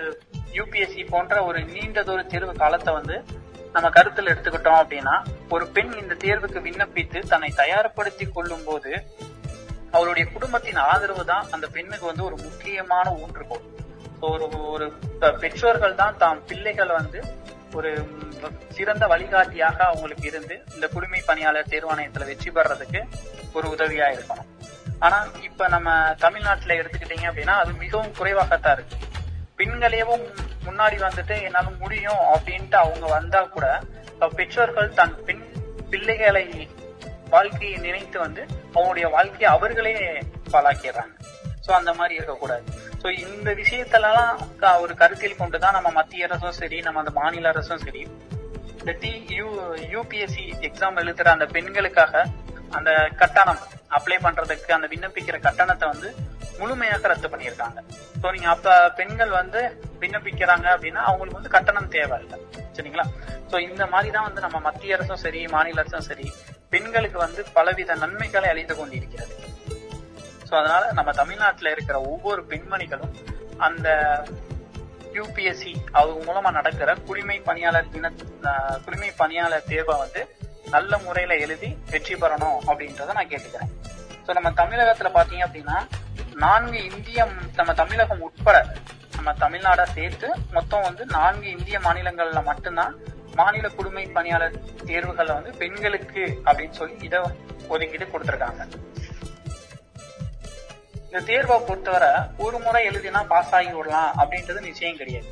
யூபிஎஸ்சி 0.58 1.04
போன்ற 1.14 1.44
ஒரு 1.50 1.60
நீண்டதொரு 1.74 2.24
தேர்வு 2.26 2.54
காலத்தை 2.54 2.94
வந்து 2.94 3.18
நம்ம 3.74 3.88
கருத்தில் 3.90 4.32
எடுத்துக்கிட்டோம் 4.34 4.80
அப்படின்னா 4.84 5.16
ஒரு 5.56 5.66
பெண் 5.76 5.92
இந்த 6.02 6.16
தேர்வுக்கு 6.24 6.60
விண்ணப்பித்து 6.68 7.20
தன்னை 7.32 7.50
தயார்படுத்தி 7.62 8.26
கொள்ளும் 8.32 8.66
போது 8.70 8.92
அவருடைய 9.92 10.26
குடும்பத்தின் 10.34 10.80
ஆதரவு 10.92 11.26
தான் 11.26 11.46
அந்த 11.56 11.68
பெண்ணுக்கு 11.76 12.06
வந்து 12.06 12.24
ஒரு 12.30 12.38
முக்கியமான 12.46 13.06
ஊன்றுகோல் 13.22 13.68
ஒரு 14.30 14.48
ஒரு 14.74 14.88
பெற்றோர்கள் 15.44 16.00
தான் 16.02 16.18
தாம் 16.18 16.42
பிள்ளைகள் 16.46 16.98
வந்து 16.98 17.20
ஒரு 17.78 17.90
சிறந்த 18.78 19.04
வழிகாட்டியாக 19.08 19.80
அவங்களுக்கு 19.90 20.26
இருந்து 20.28 20.56
இந்த 20.76 20.86
குடிமை 20.94 21.22
பணியாளர் 21.26 21.72
தேர்வாணையத்துல 21.74 22.28
வெற்றி 22.30 22.52
பெறதுக்கு 22.52 23.02
ஒரு 23.54 23.68
உதவியா 23.76 24.08
இருக்கணும். 24.16 24.50
ஆனா 25.00 25.18
இப்ப 25.48 25.68
நம்ம 25.68 25.90
தமிழ்நாட்டுல 26.26 26.78
எடுத்துக்கிட்டீங்க 26.80 27.28
அப்படின்னா 27.30 27.56
அது 27.64 27.72
மிகவும் 27.84 28.16
குறைவாகத்தான் 28.20 28.76
இருக்கு. 28.78 28.98
பெண்களையவும் 29.60 30.26
முன்னாடி 30.66 30.98
வந்துட்டு 31.06 31.36
என்னால 31.48 31.68
முடியும் 31.82 32.24
அப்படின்ட்டு 32.34 32.78
அவங்க 32.84 33.06
வந்தா 33.18 33.42
கூட 33.56 33.68
பெற்றோர்கள் 34.38 34.90
தன் 35.00 35.16
பெண் 35.28 35.46
பிள்ளைகளை 35.92 36.46
வாழ்க்கையை 37.34 37.78
நினைத்து 37.86 38.18
வந்து 38.26 38.42
அவங்களுடைய 38.74 39.08
வாழ்க்கையை 39.16 39.50
அவர்களே 39.56 39.94
பாழாக்கிடுறாங்க. 40.54 41.14
சோ 41.66 41.70
அந்த 41.78 41.92
மாதிரி 42.00 42.14
இருக்கக்கூடாது. 42.20 42.64
சோ 43.02 43.08
இந்த 43.26 43.50
விஷயத்தெல்லாம் 43.62 44.30
ஒரு 44.84 44.94
கருத்தில் 45.02 45.40
கொண்டுதான் 45.42 45.76
நம்ம 45.78 45.90
மத்திய 45.98 46.28
அரசும் 46.28 46.58
சரி 46.62 46.78
நம்ம 46.86 47.02
அந்த 47.04 47.14
மாநில 47.20 47.50
அரசும் 47.54 47.84
சரி 47.86 48.02
இந்த 48.80 48.92
டி 49.04 49.12
யூ 49.38 49.48
யூபிஎஸ்சி 49.94 50.46
எக்ஸாம் 50.68 51.00
எழுதுற 51.04 51.30
அந்த 51.36 51.48
பெண்களுக்காக 51.56 52.24
அந்த 52.78 52.92
கட்டணம் 53.22 53.62
அப்ளை 53.98 54.18
பண்றதுக்கு 54.26 54.72
அந்த 54.78 54.88
விண்ணப்பிக்கிற 54.94 55.38
கட்டணத்தை 55.48 55.88
வந்து 55.94 56.10
முழுமையாக 56.60 57.08
ரத்து 57.08 57.28
பண்ணியிருக்காங்க. 57.30 57.80
சோ 58.22 58.32
நீங்க 58.32 58.48
அப்ப 58.50 58.70
பெண்கள் 58.98 59.32
வந்து 59.36 59.62
விண்ணப்பிக்கிறாங்க 60.02 60.68
அப்படின்னா 60.74 61.02
அவங்களுக்கு 61.08 61.40
வந்து 61.40 61.56
கட்டணம் 61.56 61.92
தேவை 61.94 62.18
இல்லை. 62.24 62.38
சரிங்களா? 62.78 63.06
சோ 63.52 63.58
இந்த 63.68 63.84
மாதிரி 63.88 64.10
தான் 64.12 64.28
வந்து 64.28 64.42
நம்ம 64.42 64.58
மத்திய 64.66 64.98
அரசும் 64.98 65.24
சரி 65.24 65.42
மாநில 65.54 65.82
அரசும் 65.82 66.08
சரி 66.08 66.28
பெண்களுக்கு 66.74 67.18
வந்து 67.18 67.42
பலவித 67.56 67.96
நன்மைகளை 68.02 68.50
அளித்து 68.52 68.76
கொண்டிருக்கிறது. 68.76 69.36
சோ 70.50 70.56
அதனால 70.60 70.84
நம்ம 70.94 71.12
தமிழ்நாட்டுல 71.14 71.72
இருக்கிற 71.72 71.98
ஒவ்வொரு 72.10 72.44
பெண்மணிகளும் 72.52 73.16
அந்த 73.60 73.88
யூபிஎஸ்சி 75.16 75.72
அது 75.92 76.12
மூலமா 76.26 76.50
நடக்கிற 76.56 76.90
குடிமை 77.08 77.38
பணியாளர் 77.42 77.92
தின 77.92 78.12
அஹ், 78.50 78.78
குடிமை 78.86 79.10
பணியாளர் 79.18 79.68
தேர்வை 79.68 79.96
வந்து 80.00 80.22
நல்ல 80.70 80.94
முறையில 80.98 81.34
எழுதி 81.38 81.70
வெற்றி 81.92 82.16
பெறணும் 82.16 82.60
அப்படின்றத 82.68 83.14
நான் 83.14 83.32
கேட்டுக்கிறேன். 83.32 83.72
சோ 84.26 84.34
நம்ம 84.38 84.50
தமிழகத்துல 84.58 85.10
பாத்தீங்க 85.16 85.46
அப்படின்னா 85.48 85.78
நான்கு 86.44 86.80
இந்திய 86.90 87.20
நம்ம 87.56 87.72
தமிழகம் 87.80 88.22
உட்பட 88.28 88.58
நம்ம 89.16 89.32
தமிழ்நாடா 89.44 89.86
சேர்த்து 89.96 90.28
மொத்தம் 90.52 90.82
வந்து 90.82 91.04
நான்கு 91.16 91.48
இந்திய 91.56 91.78
மாநிலங்கள்ல 91.86 92.42
மட்டும்தான் 92.50 92.94
மாநில 93.36 93.68
குடிமை 93.70 94.04
பணியாளர் 94.18 94.56
தேர்வுகளை 94.86 95.34
வந்து 95.34 95.52
பெண்களுக்கு 95.62 96.24
அப்படின்னு 96.46 96.78
சொல்லி 96.80 96.96
இதை 97.08 97.20
ஒதுக்கீடு 97.68 98.06
கொடுத்துருக்காங்க. 98.06 98.62
இந்த 101.06 101.20
தேர்வை 101.32 101.58
பொறுத்தவரை 101.68 102.12
ஒரு 102.46 102.60
முறை 102.60 102.82
எழுதினா 102.90 103.22
பாஸ் 103.28 103.54
ஆகி 103.60 103.74
விடலாம் 103.78 104.12
அப்படின்றது 104.22 104.62
நிச்சயம் 104.70 105.00
கிடையாது. 105.02 105.30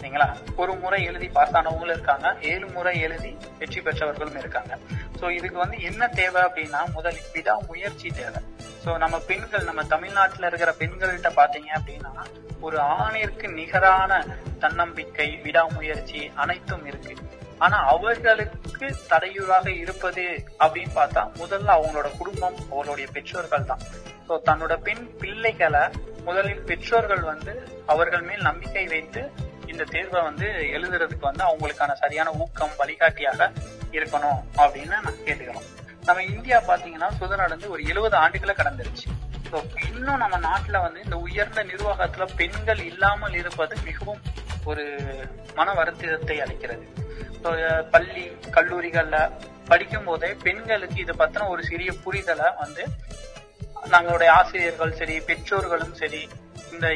சரிங்களா 0.00 0.26
ஒரு 0.62 0.72
முறை 0.82 0.98
எழுதி 1.08 1.26
பாஸ் 1.36 1.56
ஆனவங்களும் 1.58 1.94
இருக்காங்க. 1.96 2.28
ஏழு 2.50 2.66
முறை 2.74 2.92
எழுதி 3.06 3.32
வெற்றி 3.58 3.80
பெற்றவர்களும் 3.86 4.38
இருக்காங்க. 4.42 4.72
சோ 5.18 5.24
இதுக்கு 5.38 5.58
வந்து 5.62 5.78
என்ன 5.88 6.02
தேவை 6.20 6.40
அப்படின்னா 6.48 6.80
முதலில் 6.94 7.32
விடா 7.34 7.54
முயற்சி 7.70 8.08
தேவை. 8.20 8.40
சோ 8.84 8.90
நம்ம 9.02 9.16
பெண்கள் 9.30 9.66
நம்ம 9.70 9.82
தமிழ்நாட்டுல 9.94 10.48
இருக்கிற 10.50 10.72
பெண்கள்கிட்ட 10.82 11.30
பாத்தீங்க 11.40 11.70
அப்படின்னா 11.78 12.12
ஒரு 12.66 12.78
ஆணிற்கு 13.00 13.48
நிகரான 13.58 14.22
தன்னம்பிக்கை 14.62 15.28
விடாமுயற்சி 15.44 16.22
அனைத்தும் 16.44 16.86
இருக்கு. 16.90 17.14
ஆனா 17.64 17.78
அவர்களுக்கு 17.94 18.88
தடையூறாக 19.12 19.68
இருப்பது 19.82 20.24
அப்படின்னு 20.64 20.94
பார்த்தா 21.00 21.22
முதல்ல 21.42 21.74
அவங்களோட 21.78 22.08
குடும்பம் 22.20 22.58
அவர்களுடைய 22.72 23.08
பெற்றோர்கள் 23.16 23.68
தான். 23.72 23.84
சோ 24.28 24.34
தன்னோட 24.48 24.74
பெண் 24.88 25.04
பிள்ளைகளை 25.22 25.84
முதலில் 26.26 26.66
பெற்றோர்கள் 26.70 27.22
வந்து 27.30 27.52
அவர்கள் 27.92 28.26
மேல் 28.30 28.48
நம்பிக்கை 28.50 28.86
வைத்து 28.94 29.22
இந்த 29.72 29.84
தேர்வை 29.94 30.20
வந்து 30.28 30.46
எழுதுறதுக்கு 30.76 31.24
வந்து 31.30 31.44
அவங்களுக்கான 31.48 31.94
சரியான 32.02 32.32
ஊக்கம் 32.44 32.78
வழிகாட்டியாக 32.80 33.50
இருக்கணும் 33.98 34.40
அப்படின்னு 34.62 34.96
நான் 35.06 35.24
கேட்டுக்கிறோம். 35.26 35.68
நம்ம 36.06 36.22
இந்தியா 36.34 36.58
பாத்தீங்கன்னா 36.68 37.08
சுதந்திரம் 37.20 37.74
ஒரு 37.76 37.82
எழுபது 37.92 38.16
ஆண்டுகளை 38.24 38.54
கடந்துருச்சு. 38.60 39.06
ஸோ 39.50 39.58
இன்னும் 39.88 40.20
நம்ம 40.22 40.36
நாட்டுல 40.48 40.80
வந்து 40.86 41.00
இந்த 41.06 41.16
உயர்ந்த 41.26 41.60
நிர்வாகத்துல 41.70 42.26
பெண்கள் 42.40 42.82
இல்லாமல் 42.90 43.38
இருப்பது 43.40 43.74
மிகவும் 43.88 44.20
ஒரு 44.70 44.84
மன 45.58 45.72
வருத்தத்தை 45.78 46.36
அளிக்கிறது. 46.44 46.84
ஸோ 47.42 47.50
பள்ளி 47.94 48.24
கல்லூரிகள்ல 48.56 49.18
படிக்கும் 49.70 50.06
போதே 50.08 50.30
பெண்களுக்கு 50.44 50.98
இதை 51.04 51.14
பத்தின 51.18 51.48
ஒரு 51.54 51.62
சிறிய 51.70 51.90
புரிதலை 52.04 52.48
வந்து 52.62 52.84
நம்மளுடைய 53.94 54.30
ஆசிரியர்கள் 54.40 54.98
சரி 55.00 55.14
பெற்றோர்களும் 55.28 55.94
சரி 56.00 56.22
இந்த 56.74 56.88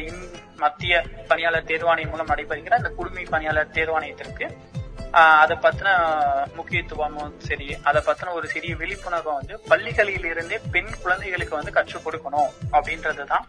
மத்திய 0.63 1.03
பணியாளர் 1.29 1.69
தேர்வாணையம் 1.71 2.11
மூலம் 2.13 2.31
நடைபெறுகிற 2.33 2.77
இந்த 2.81 2.91
குடிமை 2.97 3.25
பணியாளர் 3.33 3.75
தேர்வாணையத்திற்கு 3.77 4.47
அதை 5.41 5.55
பத்தின 5.65 5.89
முக்கியத்துவமும் 6.55 7.35
சரி 7.47 7.67
அதை 7.89 7.99
பத்தின 8.07 8.33
ஒரு 8.37 8.47
சிறிய 8.53 8.73
விழிப்புணர்வை 8.81 9.33
வந்து 9.39 9.55
பள்ளிகளில் 9.69 10.27
இருந்தே 10.31 10.57
பெண் 10.73 10.91
குழந்தைகளுக்கு 11.03 11.55
வந்து 11.59 11.75
கற்றுக் 11.77 12.05
கொடுக்கணும் 12.05 12.49
அப்படின்றதுதான் 12.75 13.45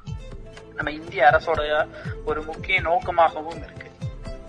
நம்ம 0.77 0.91
இந்திய 1.01 1.23
அரசோட 1.31 1.61
ஒரு 2.31 2.41
முக்கிய 2.51 2.79
நோக்கமாகவும் 2.89 3.61
இருக்கு. 3.67 3.91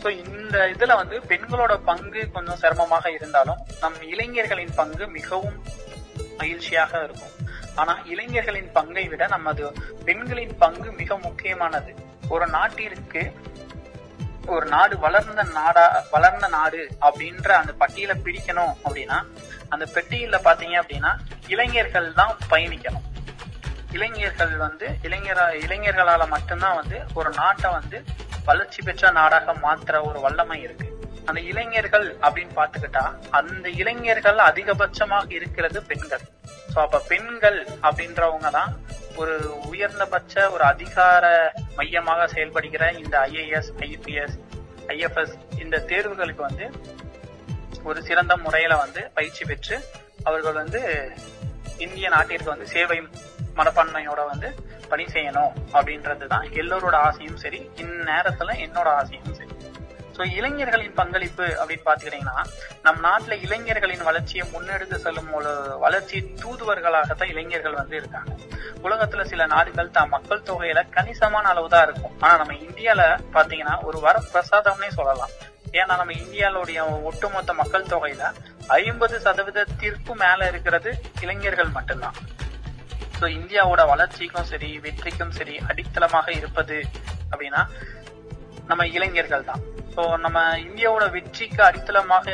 ஸோ 0.01 0.07
இந்த 0.23 0.57
இதுல 0.73 0.95
வந்து 1.01 1.17
பெண்களோட 1.31 1.73
பங்கு 1.89 2.23
கொஞ்சம் 2.35 2.59
சிரமமாக 2.63 3.11
இருந்தாலும் 3.17 3.61
நம் 3.83 3.97
இளைஞர்களின் 4.13 4.77
பங்கு 4.79 5.03
மிகவும் 5.17 5.57
மகிழ்ச்சியாக 6.39 6.91
இருக்கும். 7.07 7.33
ஆனா 7.77 7.93
இளைஞர்களின் 8.05 8.71
பங்கை 8.71 9.07
விட 9.07 9.27
நமது 9.27 9.65
பெண்களின் 10.05 10.55
பங்கு 10.57 10.91
மிக 10.91 11.17
முக்கியமானது. 11.17 11.95
ஒரு 12.29 12.47
நாட்டிற்கு 12.47 13.23
ஒரு 14.45 14.65
நாடு 14.65 14.97
வளர்ந்த 14.97 15.43
நாடா 15.43 16.05
வளர்ந்த 16.11 16.47
நாடு 16.47 16.81
அப்படின்ற 17.01 17.49
அந்த 17.49 17.73
பட்டியலை 17.73 18.15
பிடிக்கணும் 18.23 18.73
அப்படின்னா 18.85 19.17
அந்த 19.69 19.85
பெட்டியில 19.95 20.37
பாத்தீங்க 20.43 20.75
அப்படின்னா 20.81 21.11
இளைஞர்கள் 21.47 22.13
தான் 22.13 22.33
பயணிக்கணும். 22.49 23.05
இளைஞர்கள் 23.91 24.53
வந்து 24.57 24.87
இளைஞர 25.01 25.39
இளைஞர்களால 25.65 26.27
மட்டும்தான் 26.27 26.75
வந்து 26.75 26.99
ஒரு 27.13 27.29
நாட்டை 27.29 27.71
வந்து 27.71 28.03
வளர்ச்சி 28.45 28.81
பெற்ற 28.81 29.11
நாடாக 29.11 29.53
மாத்துற 29.65 29.95
ஒரு 30.09 30.19
வல்லமை 30.19 30.61
இருக்கு. 30.61 30.87
அந்த 31.27 31.39
இளைஞர்கள் 31.51 32.07
அப்படின்னு 32.21 32.53
பாத்துக்கிட்டா 32.55 33.03
அந்த 33.31 33.67
இளைஞர்கள் 33.81 34.39
அதிகபட்சமாக 34.49 35.31
இருக்கிறது 35.31 35.79
பெண்கள். 35.83 36.23
சோ 36.73 36.77
அப்ப 36.81 37.01
பெண்கள் 37.09 37.59
அப்படின்றவங்க 37.83 38.49
தான் 38.49 38.71
ஒரு 39.15 39.35
உயர்ந்தபட்ச 39.69 40.33
ஒரு 40.49 40.63
அதிகார 40.63 41.25
மையமாக 41.75 42.27
செயல்படுகிற 42.27 42.83
இந்த 43.01 43.15
ஐஏஎஸ் 43.31 43.71
ஐபிஎஸ் 43.87 44.35
ஐஎஃப்எஸ் 44.87 45.33
இந்த 45.59 45.77
தேர்வுகளுக்கு 45.91 46.43
வந்து 46.49 46.65
ஒரு 47.83 47.99
சிறந்த 48.01 48.33
முறையில 48.37 48.75
வந்து 48.77 49.01
பயிற்சி 49.13 49.43
பெற்று 49.45 49.75
அவர்கள் 50.23 50.53
வந்து 50.53 50.81
இந்திய 51.77 52.07
நாட்டிற்கு 52.09 52.49
வந்து 52.49 52.67
சேவை 52.67 52.97
மனப்பான்மையோட 53.57 54.21
வந்து 54.27 54.49
பணி 54.89 55.05
செய்யணும் 55.13 55.53
அப்படின்றது 55.73 56.27
தான் 56.27 56.45
எல்லோரோட 56.53 56.95
ஆசையும் 57.07 57.41
சரி 57.43 57.59
இந்நேரத்துல 57.83 58.53
என்னோட 58.65 58.89
ஆசையும் 58.99 59.36
ஸோ 60.17 60.23
சோ 60.27 60.35
இளைஞர்களின் 60.37 60.95
பங்களிப்பு 60.99 61.45
அப்படின்னு 61.61 61.83
பாத்துக்கிட்டீங்கன்னா 61.87 62.37
நம் 62.85 63.01
நாட்டுல 63.03 63.33
இளைஞர்களின் 63.45 64.05
வளர்ச்சியை 64.07 64.43
முன்னெடுத்து 64.53 64.97
செல்லும் 65.03 65.29
ஒரு 65.39 65.51
வளர்ச்சி 65.83 66.17
தூதுவர்களாகத்தான் 66.41 67.31
இளைஞர்கள் 67.33 67.77
வந்து 67.79 67.95
இருக்காங்க. 67.99 68.31
உலகத்துல 68.85 69.25
சில 69.31 69.45
நாடுகள் 69.53 69.93
தான் 69.97 70.09
மக்கள் 70.15 70.43
தொகையில 70.49 70.83
கணிசமான 70.95 71.45
அளவுதான் 71.53 71.85
இருக்கும். 71.87 72.15
ஆனா 72.23 72.33
நம்ம 72.41 72.55
இந்தியால 72.67 73.01
பாத்தீங்கன்னா 73.35 73.75
ஒரு 73.89 73.99
வரப்பிரசாதம்னே 74.07 74.89
சொல்லலாம். 74.99 75.33
ஏன்னா 75.79 75.93
நம்ம 76.01 76.17
இந்தியாவுடைய 76.23 76.81
ஒட்டுமொத்த 77.09 77.53
மக்கள் 77.61 77.89
தொகையில 77.93 78.33
ஐம்பது 78.81 79.17
சதவீதத்திற்கும் 79.27 80.21
மேல 80.25 80.47
இருக்கிறது 80.51 80.91
இளைஞர்கள் 81.25 81.75
மட்டும்தான். 81.77 82.19
சோ 83.19 83.27
இந்தியாவோட 83.39 83.83
வளர்ச்சிக்கும் 83.93 84.51
சரி 84.53 84.71
வெற்றிக்கும் 84.87 85.37
சரி 85.39 85.57
அடித்தளமாக 85.69 86.27
இருப்பது 86.39 86.79
அப்படின்னா 87.31 87.63
நம்ம 88.69 88.85
இளைஞர்கள் 88.97 89.49
தான். 89.49 89.61
ஸோ 89.97 90.03
நம்ம 90.23 90.39
இந்தியாவோட 90.63 91.05
வெற்றிக்கு 91.11 91.61
அடித்தளமாக 91.63 92.33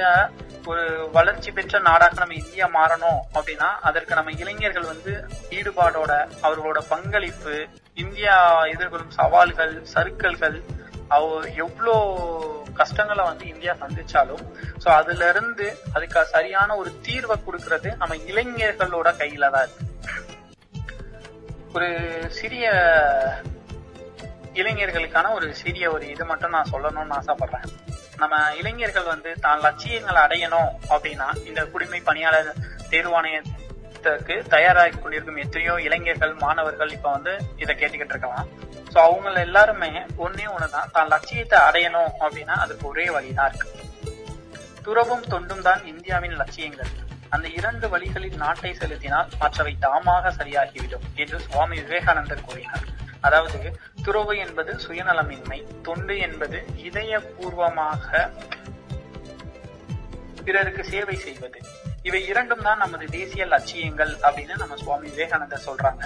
ஒரு 0.67 0.83
வளர்ச்சி 1.11 1.51
பெற்ற 1.51 1.79
நாடாக 1.79 2.19
நம்ம 2.19 2.35
இந்தியா 2.35 2.65
மாறணும் 2.73 3.21
அப்படின்னா 3.33 3.69
அதற்கு 3.81 4.13
நம்ம 4.15 4.31
இளைஞர்கள் 4.37 4.91
வந்து 4.91 5.13
ஈடுபாடோட 5.49 6.11
அவர்களோட 6.43 6.79
பங்களிப்பு 6.89 7.55
இந்தியா 7.97 8.35
எதிர்கொள்ளும் 8.73 9.15
சவால்கள் 9.17 9.73
சறுக்கல்கள் 9.93 10.57
அவ 11.07 11.23
எவ்வளோ 11.57 11.95
கஷ்டங்களை 12.73 13.23
வந்து 13.25 13.45
இந்தியா 13.45 13.73
சந்திச்சாலும் 13.81 14.43
ஸோ 14.83 14.89
அதுல 14.93 15.29
இருந்து 15.29 15.65
அதுக்கு 15.93 16.23
சரியான 16.31 16.75
ஒரு 16.75 16.91
தீர்வை 17.07 17.37
கொடுக்கறது 17.39 17.89
நம்ம 17.97 18.15
இளைஞர்களோட 18.31 19.09
கையில 19.19 19.51
தான் 19.51 19.67
இருக்கு. 19.67 19.89
ஒரு 21.75 21.89
சிறிய 22.31 22.65
இளைஞர்களுக்கான 24.59 25.27
ஒரு 25.37 25.47
சிறிய 25.61 25.85
ஒரு 25.95 26.05
இது 26.13 26.23
மட்டும் 26.31 26.53
நான் 26.55 26.71
சொல்லணும்னு 26.73 27.15
ஆசைப்படுறேன். 27.19 27.67
நம்ம 28.21 28.35
இளைஞர்கள் 28.59 29.11
வந்து 29.13 29.31
தான் 29.45 29.63
லட்சியங்களை 29.65 30.19
அடையணும் 30.25 30.71
அப்படின்னா 30.93 31.27
இந்த 31.49 31.61
குடிமை 31.73 31.99
பணியாளர் 32.09 32.49
தேர்வாணையத்துக்கு 32.91 34.35
தயாராகி 34.55 34.97
கொண்டிருக்கும் 34.97 35.41
எத்தனையோ 35.43 35.75
இளைஞர்கள் 35.87 36.33
மாணவர்கள் 36.43 36.93
இப்ப 36.97 37.09
வந்து 37.15 37.33
இதை 37.63 37.73
கேட்டுக்கிட்டு 37.75 38.15
இருக்கலாம். 38.15 38.49
சோ 38.93 38.97
அவங்க 39.07 39.39
எல்லாருமே 39.47 39.91
ஒன்னே 40.25 40.47
ஒண்ணுதான் 40.55 40.91
தான் 40.97 41.11
லட்சியத்தை 41.13 41.59
அடையணும் 41.67 42.11
அப்படின்னா 42.23 42.57
அதுக்கு 42.65 42.85
ஒரே 42.91 43.05
வழிதான் 43.15 43.49
இருக்கு. 43.51 43.69
துறவும் 44.87 45.27
தொண்டும் 45.33 45.65
தான் 45.69 45.81
இந்தியாவின் 45.91 46.39
லட்சியங்கள். 46.41 46.91
அந்த 47.35 47.47
இரண்டு 47.59 47.85
வழிகளில் 47.93 48.41
நாட்டை 48.41 48.71
செலுத்தினால் 48.81 49.31
மற்றவை 49.43 49.73
தாமாக 49.85 50.31
சரியாகிவிடும் 50.39 51.07
என்று 51.23 51.37
சுவாமி 51.45 51.77
விவேகானந்தர் 51.85 52.47
கூறினார். 52.49 52.85
அதாவது 53.27 53.59
துறவு 54.05 54.33
என்பது 54.45 54.71
சுயநலமின்மை 54.85 55.59
தொண்டு 55.87 56.15
என்பது 56.27 56.59
இதயபூர்வமாக 56.87 58.29
பிறருக்கு 60.47 60.83
சேவை 60.93 61.15
செய்வது. 61.25 61.59
இவை 62.07 62.21
இரண்டும் 62.31 62.63
தான் 62.67 62.81
நமது 62.83 63.05
தேசிய 63.17 63.43
லட்சியங்கள் 63.53 64.11
அப்படின்னு 64.27 64.55
நம்ம 64.61 64.77
சுவாமி 64.81 65.07
விவேகானந்தர் 65.13 65.65
சொல்றாங்க. 65.67 66.03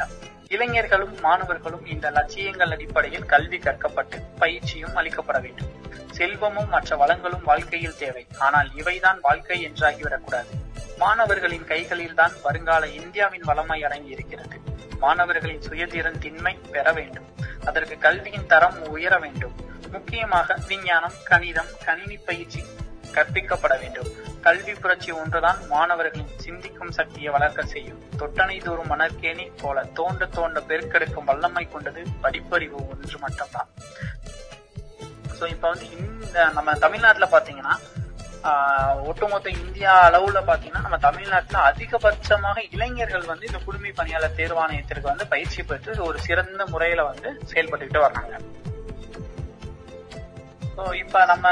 இளைஞர்களும் 0.56 1.15
மாணவர்களும் 1.25 1.86
இந்த 1.93 2.08
லட்சியங்கள் 2.17 2.73
அடிப்படையில் 2.75 3.25
கல்வி 3.34 3.60
கற்கப்பட்டு 3.65 4.19
பயிற்சியும் 4.41 4.97
அளிக்கப்பட 4.99 5.39
வேண்டும். 5.45 5.71
செல்வமும் 6.17 6.69
மற்ற 6.75 6.95
வளங்களும் 7.01 7.47
வாழ்க்கையில் 7.49 7.99
தேவை. 8.03 8.23
ஆனால் 8.47 8.69
இவைதான் 8.82 9.19
வாழ்க்கை 9.27 9.60
என்றாகிவிடக்கூடாது. 9.69 10.53
மாணவர்களின் 11.01 11.67
கைகளில் 11.71 12.17
தான் 12.21 12.36
வருங்கால 12.45 12.84
இந்தியாவின் 12.99 13.47
வளமை 13.49 13.80
அடங்கி 13.88 14.15
இருக்கிறது 14.15 14.58
மாணவர்களின் 15.04 15.66
சுயதிறன் 15.68 16.20
திண்மை 16.26 16.54
பெற 16.72 16.92
வேண்டும். 16.92 17.28
அதற்கு 17.66 17.98
கல்வியின் 17.98 18.50
தரம் 18.54 18.78
உயர 18.96 19.14
வேண்டும். 19.26 19.56
முக்கியமாக 19.92 20.58
விஞ்ஞானம் 20.68 21.18
கணிதம் 21.24 21.72
கணினி 21.86 22.18
பயிற்சி 22.18 22.62
கற்பிக்கப்பட 23.16 23.74
வேண்டும். 23.82 24.10
கல்வி 24.42 24.74
புரட்சி 24.74 25.12
ஒன்றுதான் 25.12 25.60
மாணவர்களின் 25.68 26.34
சிந்திக்கும் 26.36 26.92
சக்தியை 26.92 27.30
வளர்க்க 27.36 27.64
செய்யும். 27.74 28.02
தொட்டனை 28.20 28.58
தூரும் 28.64 28.92
மணற்கேணி 28.92 29.46
போல 29.62 29.84
தோண்ட 30.00 30.26
தோண்ட 30.26 30.60
பெருக்கெடுக்கும் 30.60 31.28
வல்லமை 31.30 31.66
கொண்டது 31.70 32.04
படிப்பறிவு 32.24 32.80
ஒன்று 32.92 33.18
மட்டும்தான். 33.26 33.70
சோ 35.40 35.48
இப்ப 35.54 35.66
வந்து 35.70 35.88
இந்த 35.98 36.38
நம்ம 36.58 36.74
தமிழ்நாட்டுல 36.74 37.28
பாத்தீங்கன்னா 37.32 37.74
ஒட்டுமொத்த 39.10 39.50
இந்தியா 39.50 39.93
அளவுல 40.10 40.39
பாத்தீங்கன்னா 40.50 40.82
நம்ம 40.82 40.97
தமிழ்நாட்டுல 40.97 41.62
அதிகபட்சமாக 41.69 42.63
இளைஞர்கள் 42.71 43.26
வந்து 43.26 43.45
இந்த 43.45 43.60
குடிமை 43.65 43.91
பணியாளர் 43.91 44.38
தேர்வாணையத்திற்கு 44.38 45.12
வந்து 45.13 45.28
பயிற்சி 45.28 45.63
பெற்று 45.63 46.04
ஒரு 46.04 46.19
சிறந்த 46.19 46.65
முறையில 46.65 47.04
வந்து 47.04 47.30
செயல்பட்டுக்கிட்டு 47.54 48.06
வர்றாங்க. 48.06 48.34
ஸோ 50.78 50.84
இப்போ 50.96 51.20
நம்ம 51.26 51.48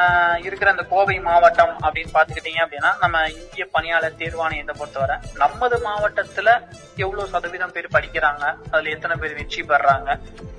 இருக்கிற 0.46 0.70
அந்த 0.72 0.84
கோவை 0.90 1.16
மாவட்டம் 1.28 1.76
அப்படின்னு 1.86 2.12
பார்த்துக்கிட்டீங்க 2.14 2.60
அப்படின்னா 2.64 2.92
நம்ம 3.00 3.22
இந்திய 3.36 3.64
பணியாளர் 3.72 4.20
தேர்வாணையத்தை 4.20 4.74
பொறுத்தவரை 4.76 5.16
நமது 5.36 5.78
மாவட்டத்தில் 5.80 6.52
எவ்வளோ 6.98 7.26
சதவீதம் 7.26 7.74
பேர் 7.74 7.96
படிக்கிறாங்க 7.96 8.44
அதில் 8.72 8.94
எத்தனை 8.94 9.16
பேர் 9.16 9.38
வெற்றி 9.38 9.64
பெறாங்க 9.64 10.10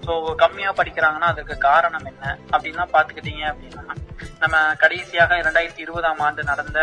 ஸோ 0.07 0.15
கம்மியாக 0.43 0.79
படிக்கிறாங்கன்னா 0.81 1.29
அதுக்கு 1.29 1.57
காரணம் 1.67 2.09
என்ன 2.13 2.25
அப்படின்னா 2.53 2.87
பார்த்துக்கிட்டீங்க 2.93 3.45
அப்படின்னா 3.51 3.85
நம்ம 4.41 4.57
கடைசியாக 4.77 5.39
இரண்டாயிரத்தி 5.39 5.85
இருபதாம் 5.85 6.21
ஆண்டு 6.21 6.43
நடந்த 6.45 6.81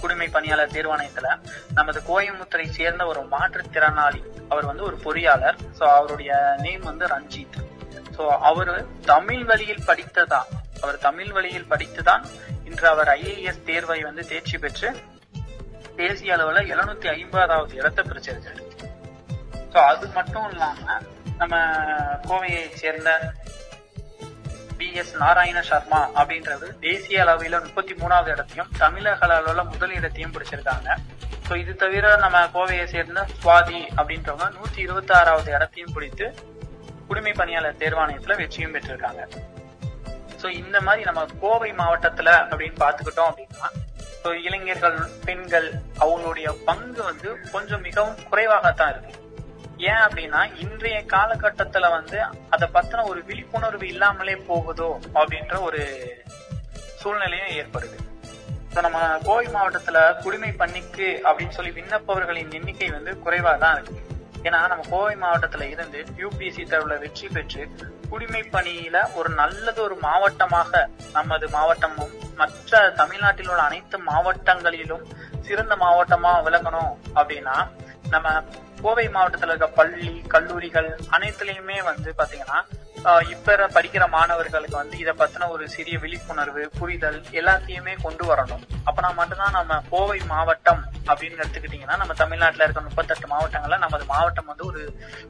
குடிமை 0.00 0.28
பணியாளர் 0.30 0.74
தேர்வாணையத்துல 0.74 1.28
நமது 1.74 2.00
கோயம்புத்தூரை 2.08 2.66
சேர்ந்த 2.70 3.02
ஒரு 3.06 3.20
மாற்றுத்திறனாளி 3.32 4.20
அவர் 4.48 4.64
வந்து 4.64 4.84
ஒரு 4.84 4.96
பொறியாளர் 5.04 5.58
ஸோ 5.78 5.84
அவருடைய 5.96 6.32
நேம் 6.58 6.82
வந்து 6.82 7.06
ரஞ்சித். 7.06 7.58
ஸோ 8.16 8.24
அவர் 8.42 8.72
தமிழ் 9.04 9.44
வழியில் 9.44 9.86
படித்ததா 9.86 10.40
அவர் 10.82 11.04
தமிழ் 11.08 11.32
வழியில் 11.36 11.70
படித்துதான் 11.72 12.24
இன்று 12.68 12.86
அவர் 12.92 13.10
ஐஏஎஸ் 13.18 13.64
தேர்வை 13.70 14.00
வந்து 14.08 14.22
தேர்ச்சி 14.32 14.58
பெற்று 14.64 14.90
தேசிய 16.00 16.36
அளவுல 16.36 16.60
எழுநூத்தி 16.72 17.08
ஐம்பதாவது 17.18 17.72
இடத்தை 17.80 18.02
பிரிச்சிருக்காரு. 18.10 18.62
ஸோ 19.72 19.78
அது 19.90 20.06
மட்டும் 20.18 20.46
இல்லாம 20.52 21.00
நம்ம 21.40 21.56
கோவையை 22.28 22.62
சேர்ந்த 22.82 23.10
பி 24.78 24.88
எஸ் 25.00 25.12
நாராயண 25.22 25.58
சர்மா 25.70 26.00
அப்படின்றது 26.20 26.68
தேசிய 26.86 27.24
அளவில 27.24 27.60
முப்பத்தி 27.66 27.94
மூணாவது 28.00 28.30
இடத்தையும் 28.34 28.72
தமிழக 28.82 29.26
அளவுல 29.26 29.64
முதல் 29.72 29.94
இடத்தையும் 29.98 30.34
பிடிச்சிருக்காங்க. 30.34 30.88
ஸோ 31.46 31.52
இது 31.62 31.72
தவிர 31.82 32.14
நம்ம 32.24 32.38
கோவையை 32.56 32.86
சேர்ந்த 32.94 33.20
சுவாதி 33.40 33.80
அப்படின்றவங்க 33.98 34.48
நூத்தி 34.58 34.80
இருபத்தி 34.86 35.14
ஆறாவது 35.20 35.50
இடத்தையும் 35.56 35.94
பிடித்து 35.96 36.26
குடிமை 37.08 37.32
பணியாளர் 37.40 37.80
தேர்வாணையத்துல 37.82 38.36
வெற்றியும் 38.42 38.74
பெற்றிருக்காங்க. 38.76 39.22
ஸோ 40.42 40.48
இந்த 40.60 40.76
மாதிரி 40.80 41.02
நம்ம 41.08 41.24
கோவை 41.40 41.70
மாவட்டத்துல 41.80 42.30
அப்படின்னு 42.50 42.78
பாத்துக்கிட்டோம் 42.84 43.30
அப்படின்னா 43.30 43.68
ஸோ 44.22 44.30
இளைஞர்கள் 44.46 44.98
பெண்கள் 45.26 45.68
அவங்களுடைய 46.04 46.48
பங்கு 46.68 47.02
வந்து 47.10 47.28
கொஞ்சம் 47.54 47.84
மிகவும் 47.86 48.18
குறைவாகத்தான் 48.30 48.92
இருக்கு. 48.94 49.14
ஏன் 49.90 50.02
அப்படின்னா 50.06 50.40
இன்றைய 50.64 50.98
காலகட்டத்துல 51.14 51.86
வந்து 51.96 52.18
அதை 52.54 52.66
பத்தின 52.76 53.04
ஒரு 53.10 53.20
விழிப்புணர்வு 53.28 53.86
இல்லாமலே 53.92 54.36
போகுதோ 54.50 54.90
அப்படின்ற 55.18 55.56
ஒரு 55.68 55.80
சூழ்நிலையும் 57.00 57.54
ஏற்படுது. 57.60 57.98
ஸோ 58.74 58.80
நம்ம 58.86 58.98
கோவை 59.28 59.46
மாவட்டத்துல 59.56 59.98
குடிமை 60.22 60.52
பணிக்கு 60.60 61.08
அப்படின்னு 61.28 61.56
சொல்லி 61.58 61.72
விண்ணப்பவர்களின் 61.78 62.54
எண்ணிக்கை 62.58 62.90
வந்து 62.90 63.14
குறைவா 63.24 63.54
தான் 63.64 63.76
இருக்கு. 63.80 63.98
ஏன்னா 64.46 64.60
நம்ம 64.72 64.84
கோவை 64.92 65.16
மாவட்டத்துல 65.24 65.66
இருந்து 65.74 66.00
யூபிஎஸ்சி 66.22 66.64
தேர்வுல 66.70 66.94
வெற்றி 67.04 67.28
பெற்று 67.28 67.64
குடிமை 68.12 68.42
பணியில 68.52 68.96
ஒரு 69.14 69.30
நல்லது 69.34 69.80
ஒரு 69.82 69.96
மாவட்டமாக 70.00 70.80
நமது 71.12 71.46
மாவட்டமும் 71.48 72.12
மற்ற 72.36 72.80
தமிழ்நாட்டில் 72.96 73.48
உள்ள 73.48 73.62
அனைத்து 73.62 73.96
மாவட்டங்களிலும் 74.06 75.04
சிறந்த 75.40 75.74
மாவட்டமா 75.76 76.32
விளங்கணும் 76.44 76.92
அப்படின்னா 77.14 77.56
நம்ம 78.10 78.28
கோவை 78.82 79.08
மாவட்டத்துல 79.08 79.52
இருக்க 79.52 79.68
பள்ளி 79.80 80.22
கல்லூரிகள் 80.34 80.88
அனைத்துலயுமே 81.16 81.78
வந்து 81.90 82.14
பாத்தீங்கன்னா 82.18 82.60
இப்ப 83.30 83.68
படிக்கிற 83.74 84.08
மாணவர்களுக்கு 84.08 84.76
வந்து 84.76 84.98
இதை 84.98 85.12
பத்தின 85.18 85.48
ஒரு 85.50 85.68
சிறிய 85.68 85.98
விழிப்புணர்வு 85.98 86.62
புரிதல் 86.78 87.18
எல்லாத்தையுமே 87.40 87.94
கொண்டு 88.02 88.24
வரணும். 88.30 88.62
அப்பனா 88.88 89.14
மட்டும்தான் 89.14 89.56
நம்ம 89.58 89.80
கோவை 89.90 90.18
மாவட்டம் 90.26 90.82
அப்படின்னு 91.06 91.40
எடுத்துக்கிட்டீங்கன்னா 91.42 91.96
நம்ம 91.96 92.12
தமிழ்நாட்டுல 92.12 92.64
இருக்க 92.64 92.80
முப்பத்தெட்டு 92.80 93.26
மாவட்டங்கள்ல 93.26 93.78
நமது 93.78 94.04
மாவட்டம் 94.04 94.46
வந்து 94.46 94.66
ஒரு 94.66 94.82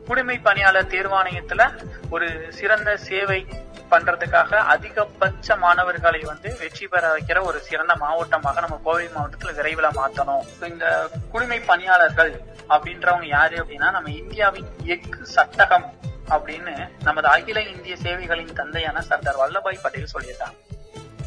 குடிமை 0.07 0.39
பணியாளர் 0.39 0.93
தேர்வாணையத்துல 0.95 1.65
ஒரு 2.11 2.29
சிறந்த 2.51 2.97
சேவை 3.09 3.41
பண்றதுக்காக 3.91 4.53
அதிகபட்ச 4.75 5.57
மாணவர்களை 5.57 6.21
வந்து 6.21 6.57
வெற்றி 6.61 6.87
பெற 6.87 7.05
வைக்கிற 7.15 7.39
ஒரு 7.43 7.59
சிறந்த 7.61 7.95
மாவட்டமாக 7.95 8.61
நம்ம 8.61 8.81
கோவை 8.85 9.09
மாவட்டத்துல 9.17 9.55
விரைவில் 9.55 9.97
மாத்தணும். 9.99 10.47
இந்த 10.69 10.87
குடிமை 11.33 11.61
பணியாளர்கள் 11.61 12.33
அப்படின்றவங்க 12.69 13.27
யாரு 13.43 13.57
அப்படின்னா 13.61 13.89
நம்ம 13.91 14.11
இந்தியாவின் 14.13 14.69
எஃகு 14.87 15.23
சட்டகம் 15.37 15.87
அப்படின்னு 16.29 16.75
நமது 17.03 17.29
அகில 17.29 17.59
இந்திய 17.63 17.95
சேவைகளின் 17.97 18.53
தந்தையான 18.53 18.99
சர்தார் 19.03 19.41
வல்லபாய் 19.41 19.81
பட்டேல் 19.83 20.13
சொல்லியிருக்காங்க. 20.13 20.59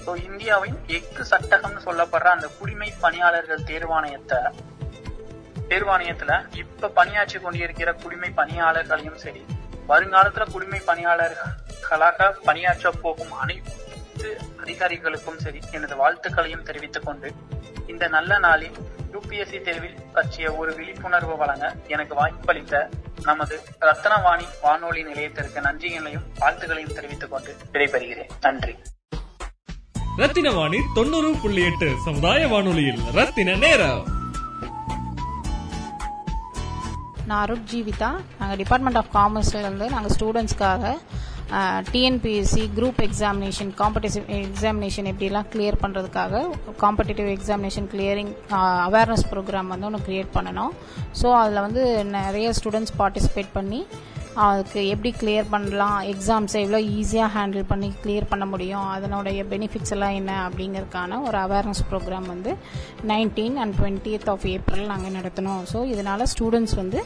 ஸோ 0.06 0.12
இந்தியாவின் 0.28 0.78
எஃகு 0.88 1.24
சட்டகம்னு 1.32 1.82
சொல்லப்படுற 1.86 2.30
அந்த 2.36 2.48
குடிமை 2.60 2.90
பணியாளர்கள் 3.00 3.66
தேர்வாணையத்தை 3.72 4.40
தேர்வாணையத்துல 5.70 6.32
இப்ப 6.54 6.92
பணியாற்றி 6.98 7.40
கொண்டிருக்கிற 7.40 7.92
குடிமை 8.04 8.30
பணியாளர்களையும் 8.40 9.20
சரி 9.26 9.44
வருங்காலத்துல 9.88 10.46
குடிமை 10.52 10.82
பணியாளர்களாக 10.90 12.32
பணியாற்ற 12.46 12.92
போகும் 13.04 13.34
அனைத்து 13.44 14.30
அதிகாரிகளுக்கும் 14.64 15.42
சரி 15.46 15.62
எனது 15.72 15.96
வாழ்த்துக்களையும் 16.04 16.68
தெரிவித்துக் 16.70 17.08
கொண்டு 17.08 17.30
இந்த 17.88 18.08
நல்ல 18.08 18.38
நாளில் 18.38 18.78
யூபிஎஸ்சி 19.16 19.62
தேர்வில் 19.62 19.98
பற்றிய 20.14 20.54
ஒரு 20.54 20.76
விழிப்புணர்வு 20.76 21.38
வழங்க 21.38 21.76
எனக்கு 21.88 22.16
வாய்ப்பளித்த 22.16 22.90
நமது 23.24 23.60
ரத்னவாணி 23.82 24.44
வானொலி 24.62 25.04
நிலையத்திற்கு 25.04 25.62
நன்றிகளையும் 25.62 26.24
வாழ்த்துக்களையும் 26.40 26.94
தெரிவித்துக் 26.94 27.32
கொண்டு 27.32 27.56
விடைபெறுகிறேன். 27.72 28.30
நன்றி. 28.42 28.76
ரத்தினவாணி 30.18 30.80
தொண்ணூறு 30.94 31.36
புள்ளி 31.42 31.66
எட்டு 31.66 31.94
சமுதாய 32.06 32.48
வானொலியில் 32.48 33.00
ரத்தின 33.14 33.56
நேரம். 33.56 34.04
நான் 37.26 37.48
அருட் 37.48 37.68
ஜீவிதா. 37.72 38.22
நாங்கள் 38.40 38.58
டிபார்ட்மெண்ட் 38.58 38.98
ஆஃப் 38.98 39.16
காமர்ஸ்லேருந்து 39.16 39.90
நாங்கள் 39.90 40.18
ஸ்டூடெண்ட்ஸ்க்காக 40.18 40.98
TNPSC 41.94 42.64
group 42.78 43.02
examination 43.08 43.72
competitive 43.82 44.26
examination 44.38 45.10
எப்படிலாம் 45.12 45.50
கிளியர் 45.54 45.78
பண்ணுறதுக்காக 45.84 46.42
competitive 46.84 47.30
examination 47.36 47.88
clearing 47.94 48.34
awareness 48.88 49.26
program 49.32 49.72
வந்து 49.74 49.88
ஒன்று 49.90 50.06
கிரியேட் 50.08 50.36
பண்ணணும். 50.38 50.74
ஸோ 51.22 51.28
அதில் 51.42 51.66
வந்து 51.68 51.84
நிறைய 52.18 52.50
ஸ்டூடெண்ட்ஸ் 52.60 52.96
பார்ட்டிசிபேட் 53.02 53.52
பண்ணி 53.58 53.82
அதுக்கு 54.46 54.80
எப்படி 54.94 55.10
கிளியர் 55.20 55.52
பண்ணலாம் 55.52 56.00
எக்ஸாம்ஸை 56.14 56.62
எவ்வளோ 56.64 56.80
ஈஸியாக 56.98 57.30
ஹேண்டில் 57.36 57.70
பண்ணி 57.70 57.90
கிளியர் 58.04 58.28
பண்ண 58.32 58.46
முடியும் 58.54 58.88
அதனுடைய 58.96 59.46
பெனிஃபிட்ஸ் 59.54 59.94
எல்லாம் 59.96 60.16
என்ன 60.22 60.32
அப்படிங்கிறதுக்கான 60.48 61.22
ஒரு 61.28 61.38
அவேர்னஸ் 61.44 61.84
ப்ரோக்ராம் 61.92 62.28
வந்து 62.34 62.54
nineteen 63.12 63.56
and 63.64 63.78
twentieth 63.80 64.28
of 64.34 64.48
April 64.56 64.92
நாங்கள் 64.94 65.16
நடத்தினோம் 65.20 65.64
ஸோ 65.74 65.82
இதனால் 65.94 66.26
ஸ்டூடெண்ட்ஸ் 66.34 66.76
வந்து 66.82 67.02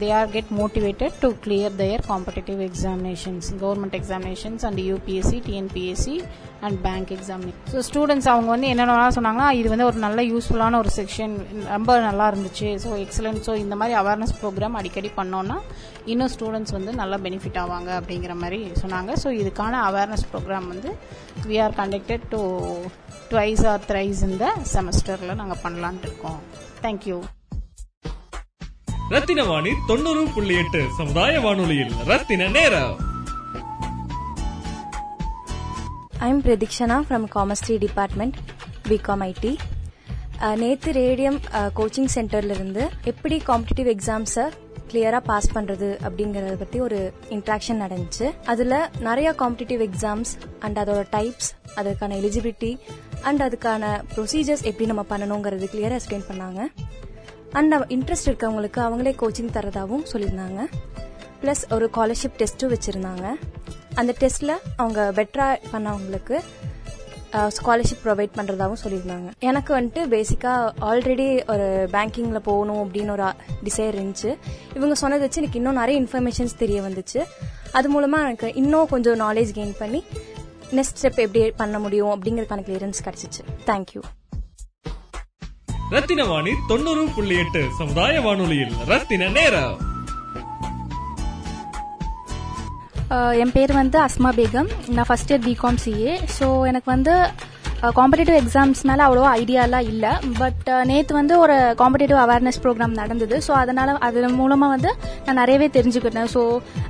they 0.00 0.08
are 0.18 0.30
get 0.34 0.48
motivated 0.60 1.16
to 1.24 1.28
clear 1.44 1.74
their 1.80 2.02
competitive 2.08 2.60
examinations 2.66 3.48
government 3.60 3.96
examinations 3.98 4.64
and 4.68 4.80
UPSC 4.88 5.38
TNPSC 5.48 6.16
and 6.66 6.78
bank 6.86 7.10
examination 7.16 7.70
so 7.74 7.82
students 7.88 8.28
அவங்க 8.32 8.48
வந்து 8.54 8.68
என்னென்ன 8.72 9.08
சொன்னாங்கன்னா 9.18 9.50
இது 9.58 9.68
வந்து 9.72 9.86
ஒரு 9.90 9.98
நல்ல 10.06 10.22
யூஸ்ஃபுல்லான 10.32 10.78
ஒரு 10.82 10.90
செக்ஷன் 10.98 11.34
ரொம்ப 11.74 11.98
நல்லா 12.06 12.26
இருந்துச்சு. 12.32 12.68
ஸோ 12.84 12.90
எக்ஸலன்ட் 13.04 13.42
ஸோ 13.48 13.54
இந்த 13.64 13.76
மாதிரி 13.82 13.96
அவேர்னஸ் 14.00 14.34
ப்ரோக்ராம் 14.40 14.78
அடிக்கடி 14.80 15.10
பண்ணோன்னா 15.18 15.58
இன்னும் 16.12 16.32
ஸ்டூடெண்ட்ஸ் 16.34 16.76
வந்து 16.78 16.92
நல்லா 17.02 17.18
பெனிஃபிட் 17.26 17.60
ஆவாங்க 17.64 17.90
அப்படிங்கிற 18.00 18.34
மாதிரி 18.42 18.60
சொன்னாங்க. 18.82 19.12
ஸோ 19.24 19.30
இதுக்கான 19.42 19.80
அவேர்னஸ் 19.90 20.26
ப்ரோக்ராம் 20.32 20.68
வந்து 20.72 20.90
we 21.50 21.58
are 21.66 21.76
conducted 21.82 22.26
to 22.34 22.42
twice 23.30 23.62
or 23.74 23.86
thrice 23.90 24.22
இந்த 24.30 24.48
செமஸ்டரில் 24.74 25.38
நாங்கள் 25.42 25.62
பண்ணலான்ட்டு 25.66 26.08
இருக்கோம். 26.10 26.40
தேங்க்யூ 26.86 27.18
ரத்தினவாணி 29.12 29.72
தொண்ணூறு 29.88 30.20
புள்ளி 30.34 30.54
எட்டு. 30.60 30.80
சமுதாய 30.98 31.40
வானொலியில் 31.44 31.90
ரத்தின 32.10 32.46
நேரம். 32.56 32.94
ஐம் 36.28 36.40
பிரதீக்ஷனா 36.46 36.96
ஃப்ரம் 37.08 37.26
காமர்ஸ்ட்ரி 37.34 37.76
டிபார்ட்மெண்ட் 37.84 38.36
பிகாம் 38.88 39.24
ஐடி 39.28 39.52
நேற்று 40.62 40.92
ரேடியம் 41.00 41.38
கோச்சிங் 41.78 42.08
சென்டர்லேருந்து 42.14 42.84
எப்படி 43.12 43.38
காம்படிட்டிவ் 43.50 43.90
எக்ஸாம்ஸை 43.94 44.46
கிளியராக 44.92 45.22
பாஸ் 45.30 45.50
பண்ணுறது 45.56 45.90
அப்படிங்கறத 46.06 46.54
பற்றி 46.62 46.80
ஒரு 46.86 47.00
இன்ட்ராக்ஷன் 47.36 47.82
நடந்துச்சு. 47.84 48.26
அதில் 48.52 48.78
நிறைய 49.08 49.34
காம்படிட்டிவ் 49.42 49.84
எக்ஸாம்ஸ் 49.88 50.32
அண்ட் 50.60 50.80
அதோட 50.84 51.02
டைப்ஸ் 51.16 51.50
அதுக்கான 51.76 52.18
எலிஜிபிலிட்டி 52.22 52.72
அண்ட் 53.28 53.42
அதுக்கான 53.48 53.92
ப்ரொசீஜர்ஸ் 54.16 54.66
எப்படி 54.72 54.90
நம்ம 54.92 55.04
பண்ணணுங்கிறது 55.12 55.68
கிளியராக 55.74 56.00
எக்ஸ்பிளைன் 56.00 56.28
பண்ணாங்க. 56.32 56.60
அண்ட் 57.52 57.74
இன்ட்ரெஸ்ட் 57.74 58.28
இருக்கவங்களுக்கு 58.30 58.80
அவங்களே 58.86 59.12
கோச்சிங் 59.22 59.54
தரதாகவும் 59.56 60.06
சொல்லியிருந்தாங்க. 60.12 60.60
ப்ளஸ் 61.42 61.62
ஒரு 61.74 61.86
ஸ்காலர்ஷிப் 61.92 62.38
டெஸ்ட்டும் 62.40 62.72
வச்சுருந்தாங்க. 62.74 63.26
அந்த 64.00 64.14
டெஸ்ட்டில் 64.20 64.58
அவங்க 64.76 65.00
பெட்டராக 65.16 65.56
பண்ணவங்களுக்கு 65.72 66.36
ஸ்காலர்ஷிப் 67.56 68.02
ப்ரொவைட் 68.04 68.32
பண்ணுறதாகவும் 68.38 68.82
சொல்லியிருந்தாங்க. 68.84 69.28
எனக்கு 69.50 69.70
வந்துட்டு 69.76 70.02
பேசிக்காக 70.14 70.72
ஆல்ரெடி 70.90 71.28
ஒரு 71.52 71.68
பேங்கிங்கில் 71.92 72.46
போகணும் 72.48 72.80
அப்படின்னு 72.82 73.14
ஒரு 73.16 73.28
டிசைர் 73.66 73.96
இருந்துச்சு. 73.98 74.30
இவங்க 74.76 74.94
சொன்னதை 75.02 75.24
வச்சு 75.26 75.40
எனக்கு 75.42 75.60
இன்னும் 75.60 75.80
நிறைய 75.80 75.96
இன்ஃபர்மேஷன்ஸ் 76.02 76.56
தெரிய 76.62 76.80
வந்துச்சு. 76.88 77.20
அது 77.78 77.88
மூலமாக 77.88 78.26
எனக்கு 78.28 78.48
இன்னும் 78.62 78.90
கொஞ்சம் 78.94 79.20
நாலேஜ் 79.20 79.52
கெயின் 79.58 79.74
பண்ணி 79.78 80.02
நெக்ஸ்ட் 80.76 80.98
ஸ்டெப் 81.00 81.22
எப்படி 81.26 81.50
பண்ண 81.62 81.78
முடியும் 81.78 82.12
அப்படிங்கறதுக்கான 82.14 82.64
கிளியரன்ஸ் 82.68 83.00
கிடச்சிச்சு. 83.06 83.42
தேங்க்யூ 83.66 84.02
ரத்தின 85.94 86.24
வாணி 86.24 86.52
தொண்ணூறு 86.70 87.02
புள்ளி 87.14 87.34
எட்டு. 87.42 87.62
சமுதாய 87.78 88.20
வானொலியில் 88.26 88.74
ரத்தின 88.90 89.28
நேரம். 89.38 89.74
என் 93.42 93.52
பேர் 93.54 93.72
வந்து 93.78 93.98
அஸ்மா 94.04 94.30
பேகம். 94.38 94.68
நான் 94.96 95.08
first 95.08 95.32
year 95.32 95.42
BCom 95.48 95.78
CA 95.84 96.14
so 96.36 96.46
எனக்கு 96.70 96.88
வந்து 96.94 97.14
காம்படேட்டிவ் 97.90 98.36
எக்ஸாம்ஸ் 98.42 98.80
மேலே 98.82 99.02
அவ்வளோ 99.02 99.22
ஐடியாலாம் 99.40 99.86
இல்லை. 99.92 100.10
பட் 100.38 100.68
நேற்று 100.84 101.14
வந்து 101.14 101.38
ஒரு 101.38 101.74
காம்படேட்டிவ் 101.78 102.16
அவேர்னஸ் 102.16 102.60
ப்ரோக்ராம் 102.62 102.94
நடந்தது. 102.94 103.42
ஸோ 103.46 103.50
அதனால் 103.50 103.98
அது 103.98 104.28
மூலமாக 104.28 104.72
வந்து 104.72 104.90
நான் 105.26 105.34
நிறையவே 105.34 105.66
தெரிஞ்சுக்கிட்டேன். 105.66 106.28
ஸோ 106.34 106.40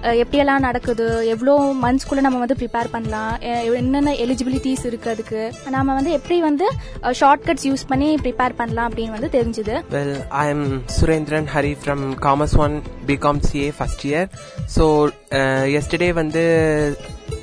uh, 0.05 0.15
எப்படியெல்லாம் 0.23 0.65
நடக்குது? 0.69 1.27
எவ்வளோ 1.27 1.75
மந்த்ஸ்க்குள்ளே 1.83 2.21
நம்ம 2.21 2.39
வந்து 2.39 2.57
ப்ரிப்பேர் 2.59 2.91
பண்ணலாம்? 2.91 3.39
என்னென்ன 3.75 4.13
எலிஜிபிலிட்டிஸ் 4.13 4.85
இருக்குது 4.91 5.13
அதுக்கு? 5.15 5.53
நம்ம 5.71 5.95
வந்து 5.95 6.11
எப்படி 6.11 6.41
வந்து 6.41 6.69
uh, 7.03 7.15
ஷார்ட்கட்ஸ் 7.21 7.67
யூஸ் 7.71 7.85
பண்ணி 7.87 8.15
ப்ரிப்பேர் 8.15 8.53
பண்ணலாம் 8.57 8.91
அப்படின்னு 8.91 9.11
வந்து 9.11 9.31
தெரிஞ்சுது. 9.39 9.83
Well 9.91 10.27
I 10.29 10.49
am 10.49 10.83
Surendran 11.01 11.49
Hari 11.55 11.77
from 11.85 12.05
commerce 12.21 12.59
one 12.59 12.83
BCom 13.07 13.43
CA 13.51 13.73
first 13.79 14.07
year 14.07 14.29
so 14.77 15.09
uh, 15.33 16.13
வந்து 16.13 16.45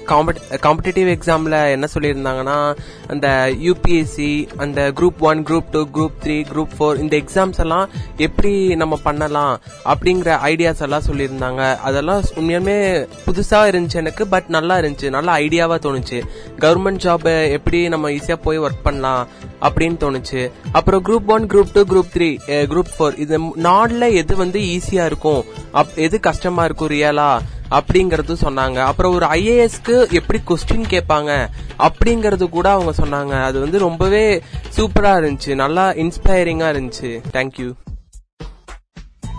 காம்படிட்டிவ் 0.09 1.19
எக்ஸாமில் 1.19 1.69
என்ன 1.69 1.87
சொல்லியிருந்தாங்கன்னா 1.93 2.75
அந்த 3.07 3.53
யூபிஎஸ்சி 3.63 4.47
அந்த 4.57 4.91
group 4.95 5.17
one 5.19 5.43
group 5.43 5.65
two 5.71 5.87
group 5.93 6.25
three 6.25 6.45
group 6.53 6.67
four 6.79 6.99
இந்த 6.99 7.17
எக்ஸாம்ஸ் 7.17 7.59
எல்லாம் 7.59 7.89
எப்படி 8.17 8.75
நம்ம 8.75 8.95
பண்ணலாம் 9.03 9.59
அப்படிங்கிற 9.85 10.37
ஐடியாஸ் 10.43 10.81
எல்லாம் 10.81 11.01
சொல்லியிருந்தாங்க. 11.09 11.77
அதெல்லாம் 11.77 12.23
உண்மையுமே 12.35 13.07
புதுசாக 13.27 13.49
இருந்துச்சு 13.49 13.93
எனக்கு 13.93 14.27
பட் 14.27 14.43
நல்லா 14.47 14.77
இருந்துச்சு. 14.77 15.09
நல்லா 15.09 15.35
ஐடியாவாக 15.35 15.79
தோணுச்சு. 15.79 16.23
கவர்மெண்ட் 16.59 16.97
ஜாப் 16.97 17.51
எப்படி 17.51 17.89
நம்ம 17.89 18.09
ஈஸியாக 18.09 18.33
போய் 18.33 18.59
ஒர்க் 18.59 18.83
பண்ணலாம் 18.83 19.27
அப்படின்னு 19.61 20.23
தோணுச்சு. 20.25 20.51
அப்புறம் 20.71 21.05
group 21.05 21.25
one 21.25 21.47
group 21.47 21.69
two 21.73 21.81
group 21.81 22.17
three 22.17 22.37
group 22.47 22.85
four 22.99 23.19
இது 23.19 23.39
நாளில் 23.55 24.01
எது 24.01 24.35
வந்து 24.35 24.59
ஈஸியாக 24.59 25.05
இருக்கும்? 25.05 25.45
அப்- 25.73 25.95
எது 25.95 26.19
கஷ்டமாக 26.19 26.65
இருக்கும் 26.65 26.89
ரியலாக 26.89 27.39
அப்படிங்கறது 27.71 28.35
சொன்னாங்க. 28.41 28.75
அப்புறம் 28.75 29.13
ஒரு 29.13 29.25
ஐஏஎஸ்க்கு 29.25 30.11
எப்படி 30.11 30.41
கொஸ்டின் 30.47 30.89
கேட்பாங்க 30.89 31.47
அப்படிங்கறது 31.79 32.49
கூட 32.49 32.71
அவங்க 32.71 32.91
சொன்னாங்க. 32.91 33.43
அது 33.43 33.59
வந்து 33.59 33.79
ரொம்பவே 33.79 34.41
சூப்பரா 34.75 35.13
இருந்துச்சு. 35.19 35.55
நல்லா 35.55 35.91
இன்ஸ்பைரிங்கா 35.91 36.69
இருந்துச்சு. 36.73 37.21
தேங்க்யூ 37.33 37.73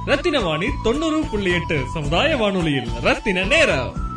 ரத்தினவாணி 0.07 0.69
தொண்ணூறு 0.83 1.23
புள்ளி 1.31 1.53
எட்டு 1.53 1.81
சமுதாய 1.95 2.37
வானொலியில் 2.37 2.89
ரத்தின 3.03 3.45
நேரம். 3.45 4.09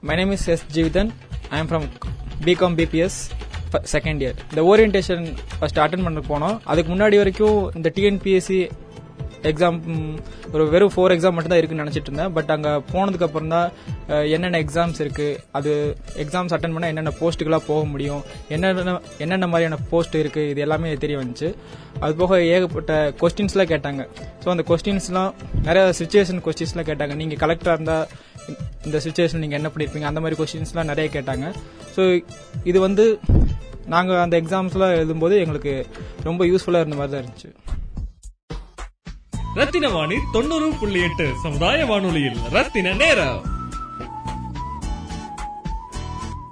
My 0.00 0.16
name 0.16 0.28
is 0.28 0.50
S. 0.50 0.64
Jividan. 0.72 1.10
I 1.48 1.60
am 1.60 1.64
from 1.64 1.82
BCom 2.44 2.74
BPS 2.74 3.10
second 3.92 4.18
year 4.18 4.34
இந்த 4.56 4.62
ஓரியன்டேஷன் 4.62 5.36
ஃபர்ஸ்ட் 5.58 5.78
அட்டன் 5.78 6.02
பண்ண 6.02 6.20
போனோம். 6.20 6.60
அதுக்கு 6.64 6.94
முன்னாடி 6.94 7.16
வரைக்கும் 7.16 7.72
இந்த 7.74 7.92
டிஎன்பிஎஸ்சி 7.94 8.70
எக்ஸாம் 9.50 9.78
ஒரு 10.54 10.64
வெறும் 10.72 10.92
ஃபோர் 10.94 11.14
எக்ஸாம் 11.14 11.34
மட்டும் 11.36 11.52
தான் 11.52 11.60
இருக்குன்னு 11.60 11.84
நினைச்சிட்டு 11.84 12.10
இருந்தேன். 12.10 12.32
பட் 12.36 12.50
அங்க 12.54 12.70
போனதுக்கு 12.92 13.26
அப்புறம் 13.28 13.52
தான் 13.54 13.68
என்னென்ன 14.34 14.60
எக்ஸாம்ஸ் 14.64 15.00
இருக்கு 15.04 15.28
அது 15.58 15.72
எக்ஸாம்ஸ் 16.24 16.54
அட்டன் 16.56 16.74
பண்ணா 16.76 16.90
என்னென்ன 16.92 17.12
போஸ்ட்டுக்கெலாம் 17.20 17.66
போக 17.70 17.82
முடியும் 17.94 18.22
என்னென்ன 18.56 18.96
என்னென்ன 19.24 19.48
மாதிரியான 19.54 19.78
போஸ்ட் 19.92 20.16
இருக்கு 20.22 20.44
இது 20.52 20.62
எல்லாமே 20.66 20.94
தெரிய 21.04 21.18
வந்துச்சு. 21.22 21.50
அது 22.04 22.14
போக 22.22 22.38
ஏகப்பட்ட 22.54 22.92
கொஸ்டின்ஸ்லாம் 23.22 23.70
கேட்டாங்க. 23.74 24.02
ஸோ 24.44 24.48
அந்த 24.54 24.64
கொஸ்டின்ஸ்லாம் 24.70 25.30
நிறைய 25.68 25.84
சுச்சுவேஷன் 26.00 26.42
கொஸ்டின்ஸ்லாம் 26.46 26.88
கேட்டாங்க. 26.90 27.14
நீங்க 27.22 27.36
கலெக்டராக 27.44 27.76
இருந்தா 27.78 27.98
இந்த 28.86 28.98
சுச்சுவேஷன் 29.04 29.42
நீங்க 29.44 29.56
என்ன 29.58 29.68
பண்ணிருப்பீங்க 29.74 30.08
அந்த 30.10 30.20
மாதிரி 30.24 30.38
கொஸ்டின்ஸ்லாம் 30.40 30.90
நிறைய 30.92 31.08
கேட்டாங்க. 31.16 31.46
ஸோ 31.94 32.02
இது 32.70 32.78
வந்து 32.86 33.06
நாங்கள் 33.94 34.20
அந்த 34.24 34.34
எக்ஸாம்ஸ்லாம் 34.42 34.94
எழுதும்போது 34.98 35.34
எங்களுக்கு 35.44 35.74
ரொம்ப 36.28 36.44
யூஸ்ஃபுல்லாக 36.50 36.84
இருந்த 36.84 36.98
மாதிரி 37.00 37.12
தான் 37.14 37.22
இருந்துச்சு. 37.24 37.50
ரத்தின 39.58 39.88
வாணி 39.88 40.16
தொண்ணூறு 40.32 40.72
புள்ளி 40.80 41.00
எட்டு. 41.00 41.26
சமுதாய 41.42 41.86
வானொலியில் 41.86 42.38
ரத்தின 42.50 42.92
நேரம். 42.92 43.38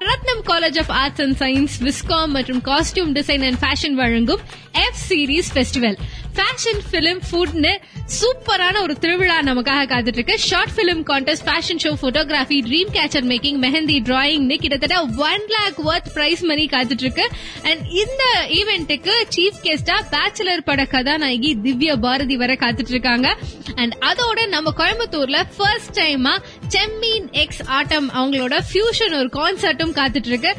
Rathnam 0.00 0.42
college 0.44 0.78
of 0.78 0.92
arts 0.92 1.20
and 1.20 1.36
science 1.38 1.76
viscom 1.80 2.26
மற்றும் 2.26 2.60
காஸ்டியூம் 2.62 3.12
டிசைன் 3.18 3.44
அண்ட் 3.46 3.60
ஃபேஷன் 3.62 3.92
வழங்கும் 3.92 4.42
F 4.72 5.00
series 5.08 5.50
festival 5.54 5.98
fashion 6.34 6.80
film 6.92 7.20
ஃபுட்னு 7.26 7.72
சூப்பரான 8.14 8.80
ஒரு 8.82 8.94
திருவிழா 8.98 9.36
நமக்காக 9.46 9.84
காத்துட்டு 9.90 10.18
இருக்கு 10.18 10.36
short 10.46 10.74
film 10.76 11.02
contest 11.10 11.44
fashion 11.46 11.80
show 11.84 11.90
photography 12.00 12.58
dream 12.66 12.90
catcher 12.96 13.26
making 13.30 13.58
mehndi 13.64 13.96
டிராயிங்னு 14.08 14.56
கிட்டத்தட்ட 14.62 14.98
one 15.24 15.44
lakh 15.54 15.78
worth 15.86 16.10
prize 16.14 16.42
money 16.50 16.64
காத்துட்டு 16.74 17.04
இருக்கு 17.06 17.26
அண்ட் 17.70 17.82
இந்த 18.02 18.22
ஈவெண்ட்டுக்கு 18.58 19.16
சீஃப் 19.34 19.60
கெஸ்டா 19.64 19.98
பேச்சுலர் 20.14 20.66
பட 20.66 20.84
கதாநாயகி 20.94 21.52
திவ்யா 21.64 21.96
பாரதி 22.04 22.36
வர 22.36 22.54
காத்துட்டு 22.56 22.94
இருக்காங்க 22.94 23.28
அண்ட் 23.76 23.96
அதோட 24.08 24.40
நம்ம 24.48 24.74
கோயம்புத்தூர்ல 24.78 25.38
ஃபர்ஸ்ட் 25.54 25.96
டைமா 25.98 26.34
செம்மீன் 26.72 27.26
எக்ஸ் 27.42 27.62
ஆட்டம் 27.76 28.06
அவங்களோட 28.10 28.54
ஃபியூஷன் 28.68 29.14
ஒரு 29.18 29.28
கான்சர்ட்டும் 29.38 29.94
காத்துட்டு 29.98 30.30
இருக்கு 30.32 30.50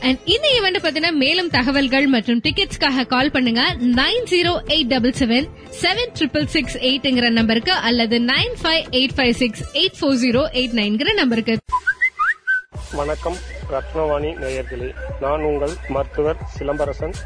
அண்ட் 0.00 0.18
இந்த 0.24 0.46
ஈவெண்ட் 0.58 0.80
பத்தின 0.86 1.12
மேலும் 1.12 1.50
தகவல்கள் 1.56 2.06
மற்றும் 2.06 2.40
டிக்கெட்ஸ்க்காக 2.46 3.06
கால் 3.06 3.30
பண்ணுங்க. 3.30 3.62
Nine 4.00 4.26
zero 4.32 4.52
eight 4.74 4.90
double 4.94 5.14
seven 5.20 5.46
seven 5.82 6.12
triple 6.18 6.48
six 6.54 6.76
எயிட்ங்கிற 6.88 7.30
நம்பருக்கு 7.30 7.72
அல்லது 7.88 8.18
nine 8.32 8.56
five 8.62 8.82
eight 8.98 9.16
five 9.16 9.34
six 9.42 9.62
eight 9.72 9.98
four 10.00 10.18
zero 10.24 10.42
eight 10.60 10.76
நைன்கிற 10.80 11.14
நம்பருக்கு. 11.20 11.56
வணக்கம் 13.00 13.38
ரத்னவாணி 13.72 14.30
நேயர்களே. 14.42 14.90
நான் 15.20 15.42
உங்கள் 15.42 15.74
மருத்துவர் 15.88 16.36
சிலம்பரசன் 16.58 17.16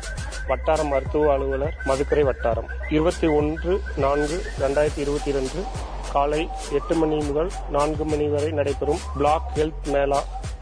வட்டார 0.48 0.82
மருத்துவ 0.82 1.32
அலுவலர் 1.32 1.76
மதுக்கரை 1.88 2.22
வட்டாரம். 2.22 2.68
இருபத்தி 2.88 3.26
ஒன்று 3.26 3.80
நான்கு 3.96 4.36
ரெண்டாயிரத்தி 4.60 5.00
இருபத்தி 5.04 5.32
ரெண்டு 5.32 5.60
காலை 6.16 6.42
எட்டு 6.72 6.94
மணி 6.94 7.16
முதல் 7.28 7.50
நான்கு 7.70 8.04
மணி 8.04 8.26
வரை 8.26 8.50
நடைபெறும் 8.52 9.02
பிளாக் 9.16 9.48
ஹெல்த் 9.56 9.88
மேளா 9.94 10.20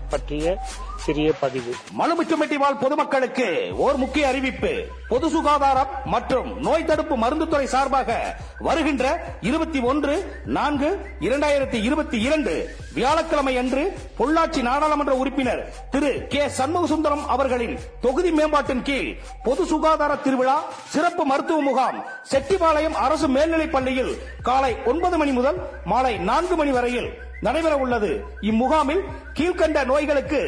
பற்றிய 0.08 0.56
சிறிய 0.96 1.32
பதிவு. 1.32 1.74
மலுமிச்சம்பட்டி 1.98 2.54
வாழ் 2.54 2.78
பொதுமக்களுக்கு 2.78 3.72
ஓர் 3.76 3.96
முக்கிய 3.96 4.28
அறிவிப்பு. 4.28 4.86
பொது 5.08 5.30
சுகாதாரம் 5.30 5.88
மற்றும் 6.04 6.60
நோய் 6.60 6.84
தடுப்பு 6.84 7.16
மருந்துத்துறை 7.16 7.64
சார்பாக 7.64 8.36
வருகின்ற 8.58 9.36
இருபத்தி 9.40 9.80
ஒன்று 9.80 10.42
நான்கு 10.44 11.06
இரண்டாயிரத்தி 11.20 11.82
இருபத்தி 11.82 12.20
இரண்டு 12.20 12.76
வியாழக்கிழமை 12.94 13.56
அன்று 13.56 13.96
பொள்ளாச்சி 14.18 14.62
நாடாளுமன்ற 14.62 15.14
உறுப்பினர் 15.14 15.74
திரு 15.90 16.26
கே. 16.28 16.46
சண்முகசுந்தரம் 16.46 17.26
அவர்களின் 17.26 17.78
தொகுதி 18.00 18.32
மேம்பாட்டின் 18.32 18.82
கீழ் 18.82 19.16
பொது 19.42 19.66
சுகாதார 19.66 20.16
திருவிழா 20.16 20.62
சிறப்பு 20.88 21.24
மருத்துவ 21.24 21.60
முகாம் 21.60 22.04
செட்டிபாளையம் 22.30 22.92
அரசு 22.92 23.28
மேல்நிலைப் 23.28 23.72
பள்ளியில் 23.72 24.18
காலை 24.42 24.76
ஒன்பது 24.84 25.18
மணி 25.18 25.30
முதல் 25.30 25.60
மாலை 25.84 26.18
நான்கு 26.18 26.56
மணி 26.56 26.70
வரையில் 26.70 27.23
நடைபெற 27.46 27.74
உள்ளது 27.84 28.10
இம்முகாமில் 28.50 29.02
கீழ்கண்ட 29.38 29.78
நோய்களுக்கு 29.90 30.40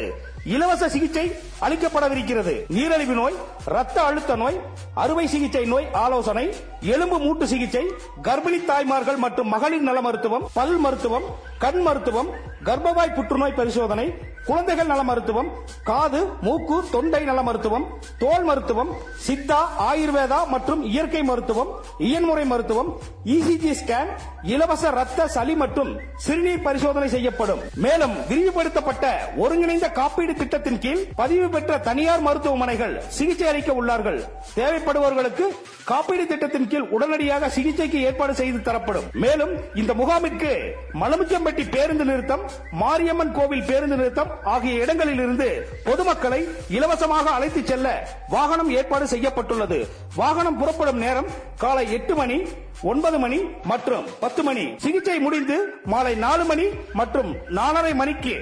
இலவச 0.55 0.83
சிகிச்சை 0.93 1.23
அளிக்கப்படவிருக்கிறது. 1.65 2.53
நீரழிவு 2.75 3.15
நோய் 3.19 3.37
ரத்த 3.75 3.97
அழுத்த 4.09 4.35
நோய் 4.41 4.57
அறுவை 5.03 5.25
சிகிச்சை 5.33 5.63
நோய் 5.73 5.87
ஆலோசனை 6.03 6.45
எலும்பு 6.93 7.17
மூட்டு 7.25 7.45
சிகிச்சை 7.47 7.83
கர்ப்பிணி 8.27 8.59
தாய்மார்கள் 8.69 9.19
மற்றும் 9.25 9.51
மகளிர் 9.55 9.85
நல 9.89 10.01
மருத்துவம் 10.07 10.47
பல் 10.53 10.77
மருத்துவம் 10.85 11.27
கண் 11.63 11.81
மருத்துவம் 11.87 12.29
கர்ப்பவாய் 12.69 13.15
புற்றுநோய் 13.17 13.57
பரிசோதனை 13.59 14.07
குழந்தைகள் 14.47 14.89
நல 14.91 15.01
மருத்துவம் 15.03 15.49
காது 15.89 16.19
மூக்கு 16.45 16.77
தொண்டை 16.91 17.21
நல 17.29 17.39
மருத்துவம் 17.47 17.85
தோல் 18.21 18.45
மருத்துவம் 18.49 18.91
சித்தா 19.25 19.59
ஆயுர்வேதா 19.87 20.39
மற்றும் 20.53 20.81
இயற்கை 20.91 21.21
மருத்துவம் 21.29 21.71
இயன்முறை 22.07 22.45
மருத்துவம் 22.51 22.89
இசிஜி 23.35 23.73
ஸ்கேன் 23.81 24.11
இலவச 24.53 24.91
ரத்த 24.97 25.27
சளி 25.35 25.55
மற்றும் 25.61 25.91
சிறுநீர் 26.25 26.63
பரிசோதனை 26.67 27.07
செய்யப்படும். 27.15 27.61
மேலும் 27.85 28.13
விரிவுபடுத்தப்பட்ட 28.29 29.05
ஒருங்கிணைந்த 29.43 29.89
காப்பீடு 29.99 30.33
திட்டத்தின் 30.41 30.79
கீழ் 30.85 31.01
பதிவு 31.21 31.49
பெற்ற 31.55 31.79
தனியார் 31.89 32.25
மருத்துவமனைகள் 32.27 32.95
சிகிச்சை 33.17 33.47
அளிக்க 33.51 33.73
உள்ளார்கள். 33.81 34.19
தேவைப்படுபவர்களுக்கு 34.55 35.47
காப்பீடு 35.91 36.23
திட்டத்தின் 36.31 36.69
கீழ் 36.71 36.87
உடனடியாக 36.95 37.49
சிகிச்சைக்கு 37.57 37.99
ஏற்பாடு 38.07 38.33
செய்து 38.41 38.61
தரப்படும். 38.61 39.09
மேலும் 39.25 39.53
இந்த 39.81 39.93
முகாமிற்கு 40.01 40.53
மலமுச்சம்பட்டி 41.01 41.65
பேருந்து 41.75 42.07
நிறுத்தம் 42.11 42.45
மாரியம்மன் 42.83 43.35
கோவில் 43.39 43.67
பேருந்து 43.71 43.99
நிறுத்தம் 44.01 44.33
ஆகிய 44.43 44.83
இடங்களிலிருந்து 44.83 45.69
பொதுமக்களை 45.83 46.49
இலவசமாக 46.69 47.29
அழைத்துச் 47.29 47.67
செல்ல 47.67 48.07
வாகனம் 48.29 48.69
ஏற்பாடு 48.69 49.07
செய்யப்பட்டுள்ளது. 49.07 49.87
வாகனம் 50.15 50.57
புறப்படும் 50.57 50.97
நேரம் 50.97 51.27
காலை 51.57 51.93
எட்டு 51.93 52.15
மணி 52.15 52.47
ஒன்பது 52.81 53.19
மணி 53.19 53.41
மற்றும் 53.63 54.05
பத்து 54.19 54.43
மணி. 54.43 54.73
சிகிச்சை 54.77 55.19
முடிந்து 55.19 55.79
மாலை 55.85 56.15
நாலு 56.15 56.43
மணி 56.43 56.67
மற்றும் 56.93 57.35
நாலரை 57.49 57.93
மணிக்கு 57.93 58.35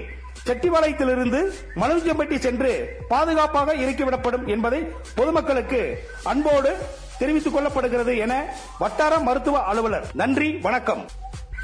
செட்டிபாளையத்திலிருந்து 0.45 1.53
மலர்ஜம்பட்டி 1.75 2.39
சென்று 2.39 2.99
பாதுகாப்பாக 3.07 3.75
இறக்கிவிடப்படும் 3.75 4.45
என்பதை 4.47 4.87
பொதுமக்களுக்கு 5.15 6.03
அன்போடு 6.23 6.77
தெரிவித்துக் 7.17 7.55
கொள்ளப்படுகிறது 7.55 8.17
என 8.17 8.55
வட்டார 8.79 9.19
மருத்துவ 9.19 9.59
அலுவலர். 9.59 10.05
நன்றி 10.13 10.51
வணக்கம். 10.51 11.05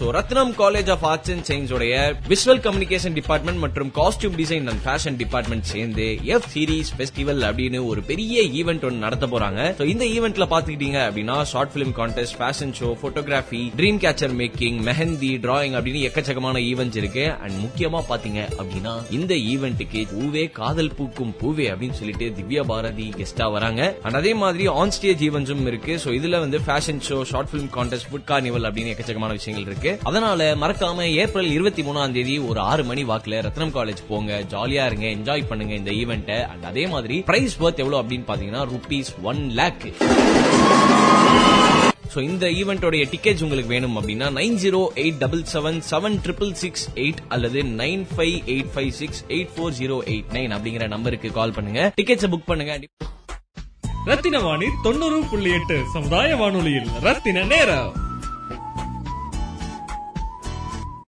So 0.00 0.06
Rathnam 0.16 0.52
college 0.60 0.90
of 0.92 1.02
arts 1.08 1.30
and 1.32 1.46
science 1.48 1.72
உடைய 1.76 1.94
விஷுவல் 2.30 2.60
கம்யூனிகேஷன் 2.66 3.16
டிபார்ட்மெண்ட் 3.18 3.60
மற்றும் 3.64 3.88
costume 3.98 4.36
design 4.38 4.68
and 4.72 4.82
fashion 4.84 5.16
department 5.22 5.66
சேர்ந்து 5.72 6.06
எஃப் 6.34 6.46
சீரிஸ் 6.52 6.90
ஃபெஸ்டிவல் 6.98 7.42
அப்படின்னு 7.48 7.80
ஒரு 7.90 8.02
பெரிய 8.10 8.42
ஈவெண்ட் 8.60 8.84
ஒன்று 8.88 9.00
நடத்த 9.06 9.26
போறாங்க. 9.32 9.60
ஸோ 9.80 9.86
இந்த 9.92 10.04
ஈவெண்ட்ல 10.16 10.46
பாத்துக்கிட்டீங்க 10.52 11.00
அப்படின்னா 11.08 11.36
short 11.50 11.72
film 11.74 11.92
contest 11.98 12.36
fashion 12.38 12.72
show 12.78 12.88
photography 13.02 13.60
dream 13.80 13.98
catcher 14.04 14.34
making 14.40 14.78
mehndi 14.88 15.32
drawing 15.44 15.76
அப்படின்னு 15.80 16.00
எக்கச்சக்கமான 16.08 16.62
ஈவெண்ட்ஸ் 16.70 16.98
இருக்கு. 17.02 17.26
அண்ட் 17.42 17.58
முக்கியமா 17.64 18.00
பாத்தீங்க 18.12 18.40
அப்படின்னா 18.58 18.94
இந்த 19.18 19.32
ஈவெண்ட்டுக்கு 19.52 20.06
பூவே 20.14 20.46
காதல் 20.60 20.90
பூக்கும் 21.00 21.34
பூவே 21.42 21.68
அப்படின்னு 21.74 21.98
சொல்லிட்டு 22.00 22.28
திவ்யா 22.40 22.64
பாரதி 22.72 23.08
கெஸ்டா 23.18 23.48
வராங்க. 23.58 23.82
அண்ட் 24.06 24.20
அதே 24.22 24.34
மாதிரி 24.44 24.70
ஆன் 24.80 24.94
ஸ்டேஜ் 24.98 25.26
ஈவெண்ட்ஸும் 25.28 25.70
இருக்கு. 25.72 25.92
ஸோ 26.06 26.16
இதுல 26.20 26.42
வந்து 26.46 26.60
fashion 26.68 27.04
show 27.10 27.20
short 27.34 27.52
film 27.54 27.70
contest 27.78 28.10
food 28.10 28.28
carnival 28.32 28.68
அப்படின்னு 28.70 28.94
எக்கச்சக்கமான 28.96 29.38
விஷயங்கள் 29.40 29.68
இருக்கு. 29.70 29.86
அதனால 30.08 30.50
மறக்காம 30.62 31.08
ஏப்ரல் 31.22 31.50
இருபத்தி 31.56 31.84
மூணாம் 31.88 32.14
தேதி 32.16 32.36
ஒரு 32.50 32.60
ஆறு 32.70 32.84
மணி 32.90 33.04
வாக்குல 33.12 33.42
ரத்னம் 33.46 33.74
காலேஜ் 33.78 34.02
போங்க. 34.08 34.40
ஜாலியா 34.54 34.84
இருங்க 34.90 35.06
என்ஜாய் 35.16 35.48
பண்ணுங்க 35.50 35.74
இந்த 35.80 35.92
ஈவெண்ட்டை 36.02 36.38
அண்ட் 36.52 36.66
அதே 36.72 36.86
மாதிரி 36.94 37.18
பிரைஸ் 37.30 37.56
பர்த் 37.62 37.82
எவ்வளவு 37.84 38.02
அப்படின்னு 38.02 38.28
பாத்தீங்கன்னா 38.32 38.64
ருபீஸ் 38.74 39.12
ஒன் 39.30 39.42
லேக் 39.60 39.86
சோ 42.14 42.20
இந்த 42.28 42.46
ஈவெண்டோடைய 42.60 43.02
டிக்கெட்ஸ் 43.10 43.42
உங்களுக்கு 43.46 43.72
வேணும் 43.72 43.96
அப்படின்னா 43.98 44.28
nine 44.38 44.56
zero 44.62 44.80
eight 45.02 45.20
double 45.24 45.44
seven 45.52 45.78
seven 45.90 46.16
triple 46.24 46.50
six 46.62 46.84
eight 47.02 47.20
அல்லது 47.28 47.62
nine 47.82 48.02
five 48.14 48.36
eight 48.54 48.72
five 48.74 48.90
six 49.00 49.20
eight 49.36 49.52
four 49.56 49.76
zero 49.80 49.98
eight 50.14 50.32
nine 50.36 50.54
அப்படிங்கிற 50.56 50.88
நம்பருக்கு 50.94 51.30
கால் 51.38 51.56
பண்ணுங்க. 51.58 51.92
டிக்கெட்ஸை 52.00 52.30
புக் 52.34 52.50
பண்ணுங்க. 52.50 52.80
ரத்தின 54.10 54.38
வாணி 54.48 54.68
தொண்ணூறு 54.82 55.18
புள்ளி 55.30 55.50
எட்டு 55.60 55.78
சமுதாய 55.94 56.36
வானொலியில் 56.36 56.90
ரத்தின 57.08 57.44
நேரம். 57.54 57.90